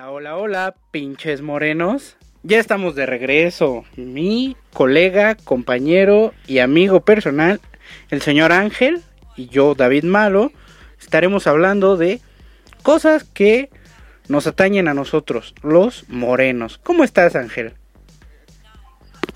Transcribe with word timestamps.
Hola, 0.00 0.12
hola, 0.12 0.36
hola, 0.38 0.74
pinches 0.90 1.42
morenos. 1.42 2.16
Ya 2.42 2.58
estamos 2.58 2.94
de 2.94 3.04
regreso. 3.04 3.84
Mi 3.96 4.56
colega, 4.72 5.34
compañero 5.34 6.32
y 6.46 6.60
amigo 6.60 7.00
personal, 7.00 7.60
el 8.08 8.22
señor 8.22 8.50
Ángel, 8.50 9.02
y 9.36 9.48
yo, 9.48 9.74
David 9.74 10.04
Malo, 10.04 10.52
estaremos 10.98 11.46
hablando 11.46 11.98
de 11.98 12.22
cosas 12.82 13.24
que 13.24 13.68
nos 14.26 14.46
atañen 14.46 14.88
a 14.88 14.94
nosotros, 14.94 15.54
los 15.60 16.08
morenos. 16.08 16.78
¿Cómo 16.78 17.04
estás, 17.04 17.36
Ángel? 17.36 17.74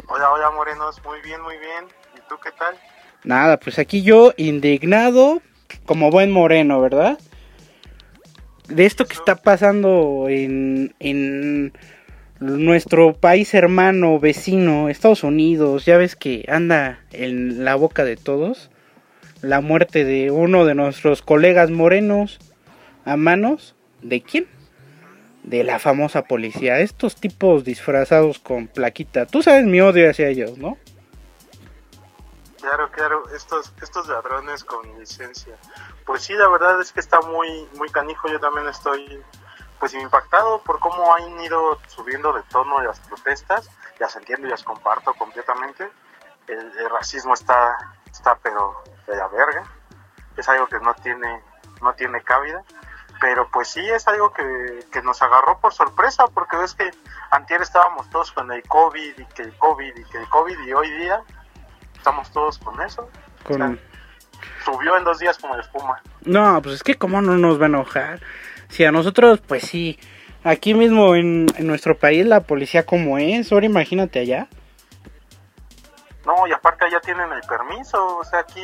Hola, 0.08 0.32
hola, 0.32 0.50
morenos. 0.50 0.98
Muy 1.04 1.20
bien, 1.20 1.42
muy 1.42 1.58
bien. 1.58 1.84
¿Y 2.16 2.26
tú 2.26 2.36
qué 2.42 2.52
tal? 2.52 2.74
Nada, 3.22 3.60
pues 3.60 3.78
aquí 3.78 4.02
yo 4.02 4.32
indignado 4.38 5.42
como 5.84 6.10
buen 6.10 6.32
moreno, 6.32 6.80
¿verdad? 6.80 7.18
De 8.68 8.86
esto 8.86 9.04
que 9.04 9.14
está 9.14 9.36
pasando 9.36 10.26
en, 10.29 10.94
en 10.98 11.72
nuestro 12.40 13.14
país 13.14 13.54
hermano, 13.54 14.18
vecino, 14.18 14.89
Estados 14.89 15.22
Unidos, 15.22 15.84
ya 15.84 15.98
ves 15.98 16.16
que 16.16 16.44
anda 16.48 17.00
en 17.12 17.64
la 17.64 17.75
boca 17.75 18.04
de 18.04 18.16
todos 18.16 18.70
la 19.44 19.61
muerte 19.61 20.04
de 20.04 20.30
uno 20.30 20.64
de 20.64 20.75
nuestros 20.75 21.22
colegas 21.22 21.70
morenos 21.70 22.39
a 23.04 23.16
manos 23.16 23.75
de 24.03 24.22
quién? 24.22 24.46
De 25.42 25.62
la 25.62 25.78
famosa 25.78 26.22
policía, 26.22 26.81
estos 26.81 27.17
tipos 27.17 27.64
disfrazados 27.64 28.39
con 28.39 28.67
plaquita. 28.67 29.26
Tú 29.26 29.42
sabes 29.42 29.67
mi 29.67 29.81
odio 29.81 30.08
hacia 30.08 30.28
ellos, 30.28 30.56
¿no? 30.56 30.78
Claro, 32.64 32.91
claro, 32.91 33.28
estos, 33.28 33.75
estos 33.83 34.09
ladrones 34.09 34.64
con 34.64 34.98
licencia. 34.98 35.55
Pues 36.06 36.23
sí, 36.23 36.33
la 36.33 36.48
verdad 36.48 36.81
es 36.81 36.92
que 36.92 37.00
está 37.00 37.20
muy, 37.20 37.69
muy 37.77 37.91
canijo. 37.91 38.27
Yo 38.27 38.41
también 38.41 38.67
estoy 38.69 39.23
pues 39.78 39.92
impactado 39.92 40.62
por 40.62 40.81
cómo 40.81 41.15
han 41.15 41.39
ido 41.43 41.79
subiendo 41.89 42.33
de 42.33 42.43
tono 42.45 42.81
las 42.81 43.01
protestas. 43.01 43.69
Las 43.98 44.17
entiendo 44.17 44.47
y 44.47 44.51
las 44.51 44.65
comparto 44.65 45.12
completamente. 45.12 45.91
El, 46.47 46.89
racismo 46.89 47.34
está, 47.34 47.77
está 48.11 48.37
pero 48.37 48.83
de 49.06 49.15
la 49.15 49.28
verga. 49.28 49.65
Es 50.39 50.49
algo 50.49 50.67
que 50.67 50.81
no 50.81 50.95
tiene, 50.95 51.43
no 51.83 51.93
tiene 51.93 52.23
cabida. 52.23 52.65
Pero 53.21 53.47
pues 53.51 53.69
sí 53.69 53.87
es 53.91 54.09
algo 54.09 54.33
que, 54.33 54.87
que 54.91 55.03
nos 55.03 55.21
agarró 55.21 55.61
por 55.61 55.75
sorpresa 55.75 56.28
porque 56.28 56.56
ves 56.56 56.75
que 56.75 56.91
antier 57.31 57.61
estábamos 57.61 58.09
todos 58.09 58.33
con 58.33 58.51
el 58.51 58.67
COVID 58.67 59.19
y 59.19 59.27
que 59.27 59.43
el 59.43 59.59
COVID 59.59 59.97
y 59.99 60.05
que 60.05 60.17
el 60.17 60.28
COVID 60.31 60.59
y 60.61 60.73
hoy 60.73 60.91
día 60.93 61.23
estamos 62.05 62.30
todos 62.33 62.58
con 62.58 62.78
eso. 62.83 63.08
Con... 63.44 63.80
subió 64.62 64.98
en 64.98 65.05
dos 65.05 65.19
días 65.19 65.38
como 65.38 65.56
espuma. 65.56 66.02
No, 66.22 66.60
pues 66.60 66.77
es 66.77 66.83
que 66.83 66.97
cómo 66.97 67.22
no 67.22 67.38
nos 67.38 67.58
va 67.58 67.64
a 67.64 67.69
enojar. 67.69 68.20
Si 68.69 68.84
a 68.84 68.92
nosotros, 68.92 69.41
pues 69.41 69.62
sí, 69.62 69.98
aquí 70.42 70.75
mismo 70.75 71.14
en, 71.14 71.47
nuestro 71.60 71.97
país 71.97 72.27
la 72.27 72.41
policía 72.41 72.84
como 72.84 73.16
es, 73.16 73.50
ahora 73.50 73.64
imagínate 73.64 74.20
allá. 74.20 74.48
No, 76.27 76.47
y 76.47 76.52
aparte 76.52 76.84
allá 76.84 77.00
tienen 77.00 77.32
el 77.32 77.41
permiso, 77.41 78.19
o 78.19 78.25
sea, 78.25 78.41
aquí 78.41 78.62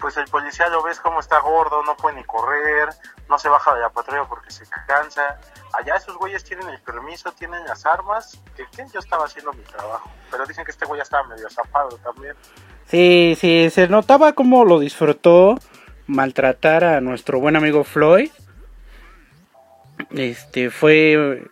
pues 0.00 0.16
el 0.16 0.26
policía 0.26 0.68
lo 0.68 0.82
ves 0.82 1.00
como 1.00 1.20
está 1.20 1.40
gordo, 1.40 1.82
no 1.84 1.96
puede 1.96 2.16
ni 2.16 2.24
correr, 2.24 2.88
no 3.28 3.38
se 3.38 3.48
baja 3.48 3.74
de 3.74 3.80
la 3.80 3.90
patrulla 3.90 4.24
porque 4.24 4.50
se 4.50 4.64
cansa. 4.86 5.38
Allá 5.72 5.96
esos 5.96 6.16
güeyes 6.16 6.44
tienen 6.44 6.68
el 6.68 6.80
permiso, 6.80 7.32
tienen 7.32 7.64
las 7.66 7.86
armas, 7.86 8.40
que, 8.56 8.64
yo 8.92 9.00
estaba 9.00 9.24
haciendo 9.24 9.52
mi 9.52 9.62
trabajo, 9.62 10.10
pero 10.30 10.46
dicen 10.46 10.64
que 10.64 10.70
este 10.70 10.86
güey 10.86 10.98
ya 10.98 11.02
estaba 11.02 11.26
medio 11.28 11.48
zafado 11.50 11.96
también. 11.98 12.34
Sí, 12.86 13.36
sí, 13.38 13.70
se 13.70 13.88
notaba 13.88 14.32
como 14.32 14.64
lo 14.64 14.78
disfrutó 14.78 15.58
maltratar 16.06 16.84
a 16.84 17.00
nuestro 17.00 17.40
buen 17.40 17.56
amigo 17.56 17.84
Floyd. 17.84 18.30
Este 20.10 20.70
fue 20.70 21.42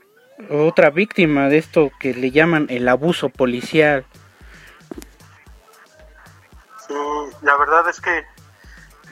otra 0.51 0.91
víctima 0.91 1.48
de 1.48 1.59
esto 1.59 1.91
que 1.98 2.15
le 2.15 2.31
llaman 2.31 2.67
el 2.71 2.89
abuso 2.89 3.31
policial. 3.31 4.05
Sí, 6.87 6.95
la 7.42 7.57
verdad 7.57 7.89
es 7.89 8.01
que 8.01 8.25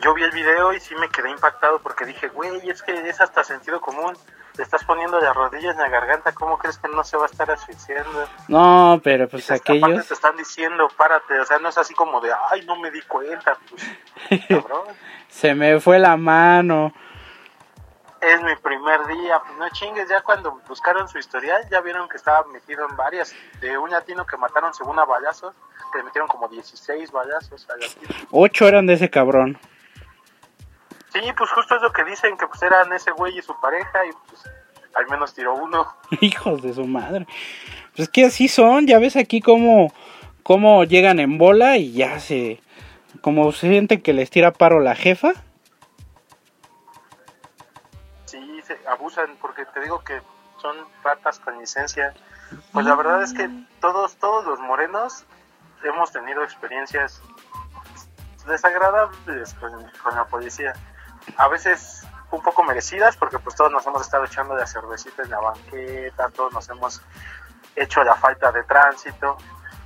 yo 0.03 0.15
vi 0.15 0.23
el 0.23 0.33
video 0.33 0.73
y 0.73 0.81
sí 0.81 0.95
me 0.97 1.09
quedé 1.09 1.31
impactado 1.31 1.79
porque 1.81 2.05
dije, 2.05 2.29
güey, 2.29 2.69
es 2.69 2.83
que 2.83 2.93
es 2.93 3.21
hasta 3.21 3.45
sentido 3.45 3.81
común. 3.81 4.17
Te 4.55 4.63
estás 4.63 4.85
poniendo 4.85 5.19
las 5.19 5.35
rodillas 5.35 5.75
en 5.77 5.81
la 5.81 5.89
garganta, 5.89 6.33
¿cómo 6.33 6.59
crees 6.59 6.77
que 6.77 6.89
no 6.89 7.03
se 7.05 7.17
va 7.17 7.23
a 7.23 7.27
estar 7.27 7.51
asfixiando? 7.51 8.29
No, 8.49 9.01
pero 9.03 9.27
pues 9.27 9.51
aquellos... 9.51 10.07
te 10.07 10.13
están 10.13 10.37
diciendo, 10.37 10.89
párate, 10.95 11.41
o 11.41 11.45
sea, 11.47 11.59
no 11.59 11.71
es 11.71 11.79
así 11.79 11.95
como 11.95 12.21
de, 12.21 12.31
ay, 12.51 12.63
no 12.67 12.77
me 12.77 12.91
di 12.91 13.01
cuenta, 13.03 13.57
pues, 13.71 14.43
cabrón. 14.49 14.89
se 15.29 15.55
me 15.55 15.81
fue 15.81 15.99
la 15.99 16.19
mano. 16.19 16.93
Es 18.21 18.43
mi 18.43 18.55
primer 18.57 19.07
día, 19.07 19.41
pues 19.45 19.59
no 19.59 19.69
chingues, 19.71 20.09
ya 20.09 20.21
cuando 20.21 20.61
buscaron 20.69 21.09
su 21.09 21.19
historial 21.19 21.67
ya 21.71 21.81
vieron 21.81 22.09
que 22.09 22.19
estaba 22.19 22.47
metido 22.49 22.87
en 22.89 22.95
varias, 22.95 23.35
de 23.61 23.79
un 23.79 23.91
latino 23.91 24.27
que 24.27 24.37
mataron 24.37 24.75
según 24.75 24.99
a 24.99 25.07
balazos, 25.07 25.55
que 25.91 25.99
le 25.99 26.05
metieron 26.05 26.29
como 26.29 26.47
16 26.47 27.11
balazos 27.11 27.67
al 27.71 27.81
latino. 27.81 28.29
Ocho 28.31 28.69
eran 28.69 28.87
de 28.87 28.95
ese 28.95 29.09
cabrón. 29.09 29.59
Sí, 31.13 31.21
pues 31.37 31.51
justo 31.51 31.77
es 31.77 31.83
lo 31.83 31.93
que 31.93 32.05
dicen, 32.05 32.39
que 32.39 32.47
pues 32.47 32.63
eran 32.63 32.91
ese 32.93 33.11
güey 33.11 33.39
y 33.39 33.43
su 33.43 33.55
pareja 33.61 34.07
y 34.07 34.11
pues 34.29 34.51
al 34.95 35.07
menos 35.09 35.35
tiró 35.35 35.55
uno. 35.55 35.87
Hijos 36.21 36.63
de 36.63 36.73
su 36.73 36.87
madre. 36.87 37.27
Pues 37.95 38.09
que 38.09 38.25
así 38.25 38.49
son, 38.49 38.87
ya 38.87 38.99
ves 38.99 39.17
aquí 39.17 39.43
cómo, 39.43 39.93
cómo 40.43 40.85
llegan 40.85 41.21
en 41.21 41.39
bola 41.39 41.77
y 41.77 41.93
ya 41.93 42.19
se... 42.19 42.61
Como 43.21 43.53
se 43.53 43.69
sienten 43.69 44.01
que 44.01 44.15
les 44.15 44.31
tira 44.31 44.53
paro 44.53 44.81
la 44.81 44.95
jefa. 44.95 45.33
Sí, 48.25 48.61
se 48.63 48.79
abusan 48.89 49.37
porque 49.41 49.67
te 49.67 49.81
digo 49.81 50.03
que 50.03 50.23
son 50.61 50.77
ratas 51.05 51.39
con 51.39 51.59
licencia. 51.59 52.15
Pues 52.73 52.87
la 52.87 52.95
verdad 52.95 53.23
es 53.23 53.35
que 53.35 53.51
todos, 53.81 54.17
todos 54.17 54.47
los 54.47 54.59
morenos 54.61 55.25
hemos 55.85 56.11
tenido 56.11 56.43
experiencias 56.43 57.21
desagradables 58.47 59.55
con 59.55 60.17
la 60.17 60.25
policía 60.25 60.73
a 61.37 61.49
veces 61.49 62.07
un 62.31 62.43
poco 62.43 62.65
merecidas, 62.65 63.17
porque 63.17 63.39
pues 63.39 63.55
todos 63.57 63.71
nos 63.71 63.87
hemos 63.87 64.03
estado 64.03 64.25
echando 64.25 64.55
de 64.55 64.67
cervecita 64.67 65.23
en 65.23 65.31
la 65.31 65.41
banqueta, 65.41 66.31
todos 66.31 66.53
nos 66.53 66.69
hemos 66.71 67.03
hecho 67.77 68.03
la 68.05 68.15
falta 68.15 68.51
de 68.53 68.63
tránsito, 68.65 69.37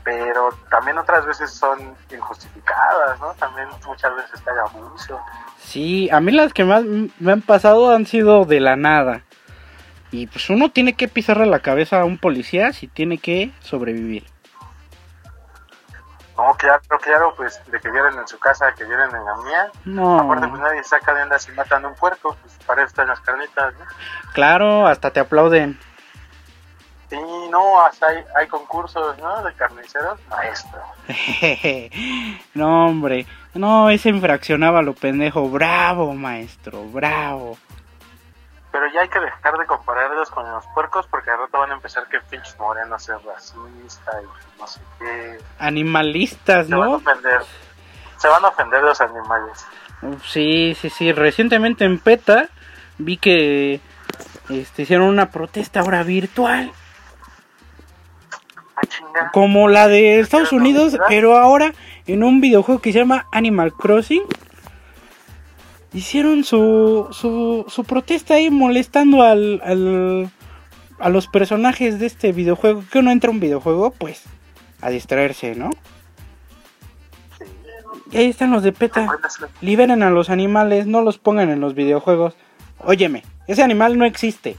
pero 0.04 0.50
también 0.70 0.98
otras 0.98 1.26
veces 1.26 1.50
son 1.50 1.96
injustificadas, 2.10 3.18
¿no? 3.20 3.34
También 3.34 3.68
muchas 3.84 4.14
veces 4.14 4.34
está 4.34 4.52
el 4.52 4.60
abuso. 4.60 5.20
Sí, 5.58 6.08
a 6.10 6.20
mí 6.20 6.30
las 6.30 6.52
que 6.52 6.64
más 6.64 6.84
me 6.84 7.32
han 7.32 7.42
pasado 7.42 7.90
han 7.90 8.06
sido 8.06 8.44
de 8.44 8.60
la 8.60 8.76
nada. 8.76 9.22
Y 10.12 10.28
pues 10.28 10.48
uno 10.48 10.70
tiene 10.70 10.92
que 10.92 11.08
pisarle 11.08 11.46
la 11.46 11.58
cabeza 11.58 12.00
a 12.00 12.04
un 12.04 12.18
policía 12.18 12.72
si 12.72 12.86
tiene 12.86 13.18
que 13.18 13.50
sobrevivir. 13.60 14.24
No, 16.36 16.54
claro, 16.54 16.82
claro, 17.00 17.34
pues 17.36 17.60
de 17.70 17.80
que 17.80 17.90
vieran 17.90 18.18
en 18.18 18.28
su 18.28 18.38
casa, 18.38 18.72
que 18.76 18.84
vieran 18.84 19.14
en 19.14 19.24
la 19.24 19.36
mía. 19.36 19.70
No. 19.86 20.20
Aparte, 20.20 20.48
pues 20.48 20.60
nadie 20.60 20.84
saca 20.84 21.14
de 21.14 21.22
andas 21.22 21.48
y 21.48 21.52
matan 21.52 21.86
un 21.86 21.94
puerco, 21.94 22.36
pues 22.42 22.58
para 22.66 22.82
eso 22.82 22.88
están 22.88 23.08
las 23.08 23.20
carnitas, 23.20 23.74
¿no? 23.74 23.84
Claro, 24.34 24.86
hasta 24.86 25.10
te 25.10 25.20
aplauden. 25.20 25.78
Sí, 27.08 27.16
no, 27.50 27.80
hasta 27.84 28.08
hay, 28.08 28.24
hay 28.36 28.46
concursos, 28.48 29.16
¿no? 29.18 29.42
De 29.42 29.54
carniceros, 29.54 30.18
maestro. 30.28 30.80
no, 32.54 32.86
hombre, 32.86 33.26
no, 33.54 33.88
ese 33.88 34.10
infraccionaba 34.10 34.82
lo 34.82 34.92
pendejo. 34.92 35.48
Bravo, 35.48 36.12
maestro, 36.12 36.84
bravo 36.84 37.56
pero 38.76 38.92
ya 38.92 39.00
hay 39.00 39.08
que 39.08 39.20
dejar 39.20 39.56
de 39.56 39.64
compararlos 39.64 40.30
con 40.30 40.50
los 40.52 40.66
puercos 40.74 41.06
porque 41.06 41.30
de 41.30 41.36
rato 41.38 41.58
van 41.58 41.70
a 41.70 41.74
empezar 41.74 42.06
que 42.08 42.20
pinches 42.20 42.58
morenos 42.58 43.08
es 43.08 43.24
racista 43.24 44.12
y 44.20 44.60
no 44.60 44.66
sé 44.66 44.80
qué. 44.98 45.38
Animalistas, 45.58 46.68
¿no? 46.68 46.76
Se 46.76 46.82
van 46.82 46.92
a 46.92 46.96
ofender, 46.96 47.40
se 48.18 48.28
van 48.28 48.44
a 48.44 48.48
ofender 48.48 48.82
los 48.82 49.00
animales. 49.00 49.66
Sí, 50.26 50.76
sí, 50.78 50.90
sí. 50.90 51.10
Recientemente 51.12 51.86
en 51.86 51.98
PETA 51.98 52.50
vi 52.98 53.16
que 53.16 53.80
este, 54.50 54.82
hicieron 54.82 55.08
una 55.08 55.30
protesta 55.30 55.80
ahora 55.80 56.02
virtual. 56.02 56.70
Ah, 58.76 59.30
Como 59.32 59.68
la 59.68 59.88
de 59.88 60.20
Estados 60.20 60.52
Unidos, 60.52 60.98
pero 61.08 61.38
ahora 61.38 61.72
en 62.06 62.22
un 62.22 62.42
videojuego 62.42 62.82
que 62.82 62.92
se 62.92 62.98
llama 62.98 63.26
Animal 63.32 63.72
Crossing 63.72 64.24
hicieron 65.96 66.44
su, 66.44 67.08
su, 67.10 67.64
su 67.68 67.84
protesta 67.84 68.34
ahí 68.34 68.50
molestando 68.50 69.22
al, 69.22 69.62
al, 69.64 70.30
a 70.98 71.08
los 71.08 71.26
personajes 71.26 71.98
de 71.98 72.06
este 72.06 72.32
videojuego. 72.32 72.84
Que 72.92 72.98
uno 72.98 73.10
entra 73.10 73.28
a 73.30 73.32
un 73.32 73.40
videojuego, 73.40 73.90
pues, 73.92 74.24
a 74.82 74.90
distraerse, 74.90 75.54
¿no? 75.54 75.70
Y 78.10 78.18
ahí 78.18 78.26
están 78.26 78.50
los 78.50 78.62
de 78.62 78.72
PETA. 78.72 79.08
Liberen 79.62 80.02
a 80.02 80.10
los 80.10 80.28
animales, 80.28 80.86
no 80.86 81.00
los 81.00 81.18
pongan 81.18 81.48
en 81.48 81.60
los 81.60 81.74
videojuegos. 81.74 82.36
Óyeme, 82.78 83.24
ese 83.46 83.62
animal 83.62 83.98
no 83.98 84.04
existe. 84.04 84.56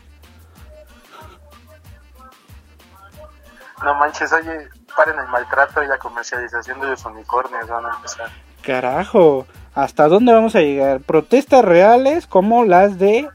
No 3.83 3.93
manches, 3.93 4.33
oye, 4.33 4.67
paren 4.95 5.19
el 5.19 5.27
maltrato 5.27 5.83
y 5.83 5.87
la 5.87 5.99
comercialización 5.99 6.81
de 6.81 6.87
los 6.87 7.05
unicornios, 7.05 7.67
van 7.67 7.85
a 7.85 7.95
empezar. 7.95 8.29
Carajo, 8.63 9.45
¿hasta 9.77 10.07
dónde 10.07 10.33
vamos 10.33 10.55
a 10.55 10.59
llegar? 10.59 10.99
Protestas 11.01 11.63
reales 11.63 12.27
como 12.27 12.65
las 12.65 12.97
de 12.99 13.29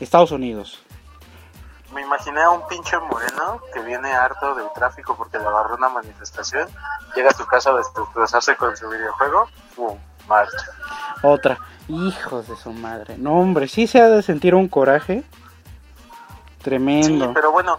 Estados 0.00 0.30
Unidos. 0.32 0.82
me 1.92 2.02
imaginé 2.02 2.42
a 2.42 2.50
un 2.50 2.66
pinche 2.68 2.98
moreno 2.98 3.60
que 3.72 3.80
viene 3.80 4.12
harto 4.12 4.54
del 4.54 4.66
tráfico 4.74 5.16
porque 5.16 5.38
le 5.38 5.46
agarró 5.46 5.76
una 5.76 5.88
manifestación, 5.88 6.68
llega 7.14 7.30
a 7.30 7.34
su 7.34 7.46
casa 7.46 7.70
a 7.70 7.76
destrozarse 7.76 8.54
con 8.56 8.76
su 8.76 8.88
videojuego, 8.90 9.48
¡pum! 9.74 9.98
marcha. 10.28 10.56
Otra. 11.22 11.58
Hijos 11.88 12.48
de 12.48 12.56
su 12.56 12.72
madre. 12.72 13.16
No, 13.16 13.34
hombre, 13.38 13.68
sí 13.68 13.86
se 13.86 14.00
ha 14.00 14.08
de 14.08 14.22
sentir 14.22 14.54
un 14.54 14.68
coraje. 14.68 15.22
Tremendo. 16.62 17.26
Sí, 17.26 17.30
pero 17.32 17.52
bueno, 17.52 17.78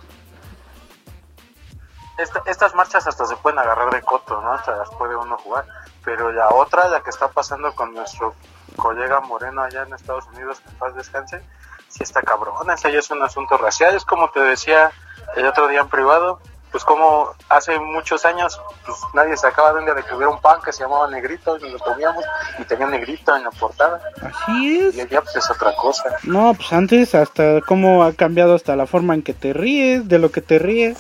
esta- 2.18 2.42
estas 2.46 2.74
marchas 2.74 3.06
hasta 3.06 3.26
se 3.26 3.36
pueden 3.36 3.60
agarrar 3.60 3.94
de 3.94 4.02
coto, 4.02 4.42
¿no? 4.42 4.54
Hasta 4.54 4.76
las 4.78 4.90
puede 4.92 5.16
uno 5.16 5.38
jugar. 5.38 5.66
Pero 6.08 6.32
la 6.32 6.48
otra, 6.52 6.88
la 6.88 7.02
que 7.02 7.10
está 7.10 7.28
pasando 7.28 7.74
con 7.76 7.94
nuestro 7.94 8.34
colega 8.78 9.20
Moreno 9.20 9.62
allá 9.64 9.84
en 9.84 9.94
Estados 9.94 10.24
Unidos, 10.34 10.62
que 10.62 10.70
en 10.70 10.76
paz 10.76 10.96
descanse, 10.96 11.42
sí 11.90 12.02
está 12.04 12.22
cabrón. 12.22 12.56
Ese 12.74 12.94
ya 12.94 13.00
es 13.00 13.12
un 13.12 13.22
asunto 13.22 13.58
racial. 13.58 13.94
Es 13.94 14.06
como 14.06 14.30
te 14.30 14.40
decía 14.40 14.90
el 15.36 15.46
otro 15.46 15.68
día 15.68 15.82
en 15.82 15.90
privado, 15.90 16.40
pues 16.72 16.86
como 16.86 17.34
hace 17.50 17.78
muchos 17.78 18.24
años, 18.24 18.58
pues 18.86 18.98
nadie 19.14 19.36
sacaba 19.36 19.74
de 19.74 19.80
un 19.80 19.86
día 19.86 19.96
de 19.96 20.04
que 20.04 20.16
hubiera 20.16 20.30
un 20.32 20.40
pan 20.40 20.62
que 20.64 20.72
se 20.72 20.84
llamaba 20.84 21.10
Negrito 21.10 21.58
y 21.58 21.64
nos 21.64 21.74
lo 21.74 21.80
comíamos 21.80 22.24
y 22.58 22.64
tenía 22.64 22.88
Negrito 22.88 23.36
en 23.36 23.44
la 23.44 23.52
portada. 23.52 24.00
Así 24.22 24.80
Y 24.94 25.00
es. 25.00 25.00
allá 25.12 25.22
pues 25.22 25.36
es 25.36 25.50
otra 25.52 25.76
cosa. 25.76 26.06
No, 26.24 26.54
pues 26.54 26.72
antes 26.72 27.16
hasta 27.16 27.60
cómo 27.68 28.06
ha 28.06 28.14
cambiado 28.14 28.56
hasta 28.56 28.78
la 28.78 28.86
forma 28.88 29.14
en 29.14 29.24
que 29.24 29.34
te 29.34 29.52
ríes, 29.52 30.08
de 30.08 30.20
lo 30.20 30.32
que 30.32 30.40
te 30.42 30.58
ríes. 30.58 30.98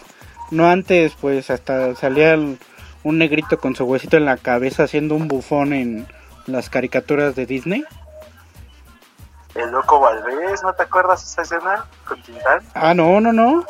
No 0.51 0.68
antes, 0.69 1.13
pues 1.21 1.50
hasta 1.50 1.95
salía 1.95 2.33
el- 2.33 2.60
un 3.07 3.18
negrito 3.18 3.57
con 3.59 3.75
su 3.75 3.86
huesito 3.86 4.18
en 4.18 4.25
la 4.25 4.38
cabeza 4.38 4.83
haciendo 4.83 5.15
un 5.15 5.27
bufón 5.27 5.74
en 5.74 6.07
las 6.45 6.69
caricaturas 6.69 7.36
de 7.36 7.45
Disney. 7.45 7.86
El 9.56 9.71
loco 9.71 10.00
Valdés, 10.00 10.62
¿no 10.62 10.74
te 10.74 10.83
acuerdas 10.83 11.24
esa 11.24 11.42
escena 11.42 11.86
con 12.07 12.21
Tintán? 12.21 12.62
Ah, 12.75 12.94
no, 12.94 13.19
no, 13.19 13.33
no. 13.33 13.65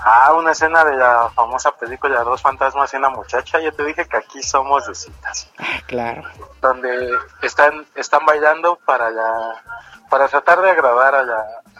Ah, 0.00 0.34
una 0.34 0.52
escena 0.52 0.84
de 0.84 0.96
la 0.96 1.30
famosa 1.34 1.72
película 1.76 2.22
Dos 2.24 2.42
fantasmas 2.42 2.92
y 2.92 2.96
una 2.98 3.08
muchacha. 3.08 3.58
Yo 3.60 3.72
te 3.72 3.84
dije 3.84 4.04
que 4.06 4.16
aquí 4.18 4.42
somos 4.42 4.86
de 4.86 4.94
citas, 4.94 5.50
Ah, 5.58 5.80
claro. 5.86 6.22
donde 6.60 7.10
están 7.42 7.86
están 7.94 8.24
bailando 8.26 8.78
para 8.84 9.10
la, 9.10 9.62
para 10.10 10.28
tratar 10.28 10.60
de 10.60 10.70
agradar 10.70 11.14
a 11.14 11.22
la, 11.22 11.38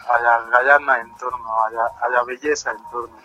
a 0.09 0.19
la 0.21 0.41
gallana 0.51 0.99
en 1.01 1.15
turno, 1.17 1.63
a 1.65 1.69
la, 1.69 1.83
a 2.01 2.09
la 2.09 2.23
belleza 2.23 2.71
en 2.71 2.77
turno. 2.89 3.15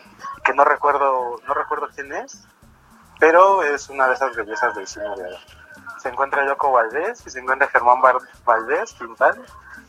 Que 0.45 0.53
no 0.53 0.65
recuerdo 0.65 1.37
no 1.49 1.55
recuerdo 1.55 1.89
quién 1.95 2.13
es, 2.13 2.45
pero 3.21 3.63
es 3.63 3.89
una 3.89 4.09
de 4.09 4.15
esas 4.15 4.35
bellezas 4.35 4.75
del 4.75 4.89
cine 4.89 5.05
de 5.05 5.25
ahora. 5.25 5.39
Se 5.99 6.09
encuentra 6.09 6.45
Yoko 6.47 6.73
Valdés 6.73 7.25
y 7.27 7.31
se 7.31 7.39
encuentra 7.39 7.69
Germán 7.69 8.01
Bar- 8.01 8.17
Valdés, 8.45 8.95
Quintán, 8.95 9.41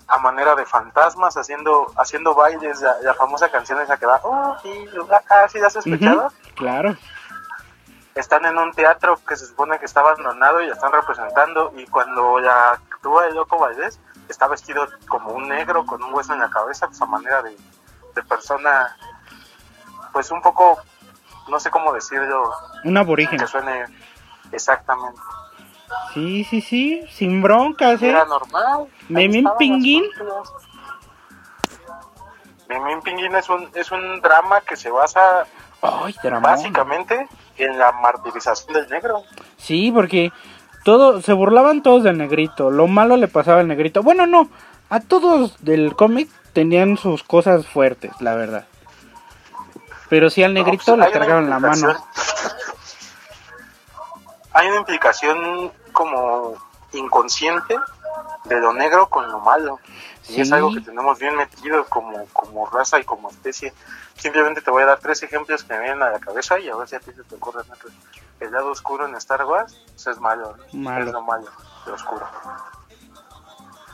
a 0.08 0.18
manera 0.18 0.54
de 0.56 0.66
fantasmas 0.66 1.38
haciendo 1.38 1.88
haciendo 1.98 2.36
bailes, 2.36 2.82
la, 2.82 2.98
la 3.02 3.14
famosa 3.14 3.50
canción 3.50 3.80
esa 3.80 3.98
que 3.98 4.06
va, 4.06 4.20
oh, 4.24 4.58
sí, 4.62 4.86
ah, 5.30 5.48
sí, 5.50 5.60
¿la 5.60 5.68
has 5.68 5.76
escuchado? 5.78 6.32
Claro. 6.56 6.98
Están 8.14 8.44
en 8.44 8.58
un 8.58 8.74
teatro 8.74 9.18
que 9.26 9.38
se 9.38 9.46
supone 9.46 9.80
que 9.80 9.86
está 9.86 10.02
abandonado 10.02 10.60
y 10.60 10.68
la 10.68 10.74
están 10.74 10.92
representando 10.92 11.72
y 11.78 11.88
cuando 11.88 12.40
la 12.40 12.72
actúa 12.72 13.28
loco 13.28 13.58
Valdés 13.58 14.02
está 14.28 14.50
vestido 14.50 14.86
como 15.08 15.32
un 15.32 15.48
negro 15.48 15.86
con 15.86 16.04
un 16.04 16.14
hueso 16.14 16.34
en 16.34 16.40
la 16.40 16.50
cabeza, 16.50 16.88
pues 16.88 17.02
a 17.02 17.06
manera 17.06 17.42
de, 17.42 17.56
de 18.14 18.24
persona, 18.24 18.98
pues 20.12 20.30
un 20.30 20.42
poco, 20.42 20.78
no 21.50 21.60
sé 21.60 21.70
cómo 21.70 21.94
decirlo, 21.94 22.52
Un 22.84 22.98
aborigen. 22.98 23.38
que 23.40 23.48
suene 23.48 23.86
exactamente. 24.52 25.20
Sí, 26.14 26.44
sí, 26.46 26.62
sí. 26.62 27.04
Sin 27.12 27.42
broncas, 27.42 28.02
¿eh? 28.02 28.10
Era 28.10 28.26
normal. 28.26 28.88
Memín 29.10 29.48
Pinguín. 29.58 30.04
Memín 32.70 33.02
Pinguín 33.02 33.36
es 33.36 33.50
un, 33.50 33.70
es 33.76 33.92
un 33.92 34.22
drama 34.22 34.62
que 34.62 34.76
se 34.78 34.90
basa 34.90 35.46
Ay, 35.82 36.16
básicamente 36.42 37.28
en 37.58 37.78
la 37.78 37.92
martirización 37.92 38.74
del 38.74 38.90
negro. 38.90 39.24
Sí, 39.58 39.92
porque 39.92 40.32
todo 40.84 41.22
se 41.22 41.34
burlaban 41.34 41.84
todos 41.84 42.04
del 42.04 42.18
negrito. 42.18 42.72
Lo 42.72 42.88
malo 42.88 43.18
le 43.18 43.28
pasaba 43.28 43.60
al 43.60 43.68
negrito. 43.68 44.04
Bueno, 44.04 44.26
no. 44.26 44.50
A 44.90 45.00
todos 45.00 45.64
del 45.64 45.96
cómic 45.96 46.30
tenían 46.54 46.98
sus 46.98 47.24
cosas 47.24 47.66
fuertes, 47.68 48.12
la 48.20 48.36
verdad. 48.36 48.66
Pero 50.12 50.30
sí 50.30 50.44
al 50.44 50.54
negrito 50.54 50.98
No, 50.98 50.98
pues, 50.98 51.08
le 51.08 51.20
cargaron 51.20 51.50
la 51.50 51.58
mano. 51.58 51.96
Hay 54.52 54.68
una 54.68 54.76
implicación 54.80 55.72
como 55.94 56.54
inconsciente 56.92 57.78
de 58.44 58.60
lo 58.60 58.74
negro 58.74 59.08
con 59.08 59.32
lo 59.32 59.40
malo. 59.40 59.80
Y 60.28 60.42
es 60.42 60.52
algo 60.52 60.74
que 60.74 60.82
tenemos 60.82 61.18
bien 61.18 61.38
metido 61.38 61.86
como, 61.86 62.26
como 62.34 62.66
raza 62.66 63.00
y 63.00 63.06
como 63.06 63.30
especie. 63.30 63.72
Simplemente 64.18 64.60
te 64.60 64.70
voy 64.70 64.84
a 64.84 64.88
dar 64.88 65.00
tres 65.00 65.24
ejemplos 65.24 65.64
que 65.64 65.76
me 65.76 65.80
vienen 65.80 66.04
a 66.04 66.10
la 66.10 66.20
cabeza 66.20 66.60
y 66.60 66.68
a 66.68 66.76
ver 66.76 66.90
si 66.90 66.98
a 66.98 67.00
ti 67.00 67.12
se 67.16 67.24
te 67.24 67.36
ocurren 67.36 67.64
otros. 67.72 67.94
El 68.42 68.52
lado 68.52 68.70
oscuro 68.70 69.08
en 69.08 69.16
Star 69.16 69.46
Wars 69.46 69.82
es 69.96 70.20
malo, 70.20 70.58
¿no? 70.74 70.78
Malo. 70.78 71.06
es 71.06 71.12
lo 71.14 71.22
malo, 71.22 71.48
lo 71.86 71.94
oscuro. 71.94 72.28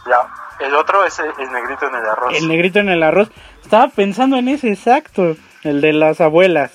Ya, 0.07 0.27
el 0.65 0.73
otro 0.73 1.05
es 1.05 1.19
el, 1.19 1.31
el 1.37 1.51
negrito 1.51 1.85
en 1.85 1.93
el 1.95 2.05
arroz. 2.07 2.33
El 2.35 2.47
negrito 2.47 2.79
en 2.79 2.89
el 2.89 3.03
arroz. 3.03 3.29
Estaba 3.61 3.89
pensando 3.89 4.37
en 4.37 4.47
ese 4.47 4.69
exacto. 4.69 5.35
El 5.63 5.81
de 5.81 5.94
las 5.94 6.21
abuelas. 6.21 6.71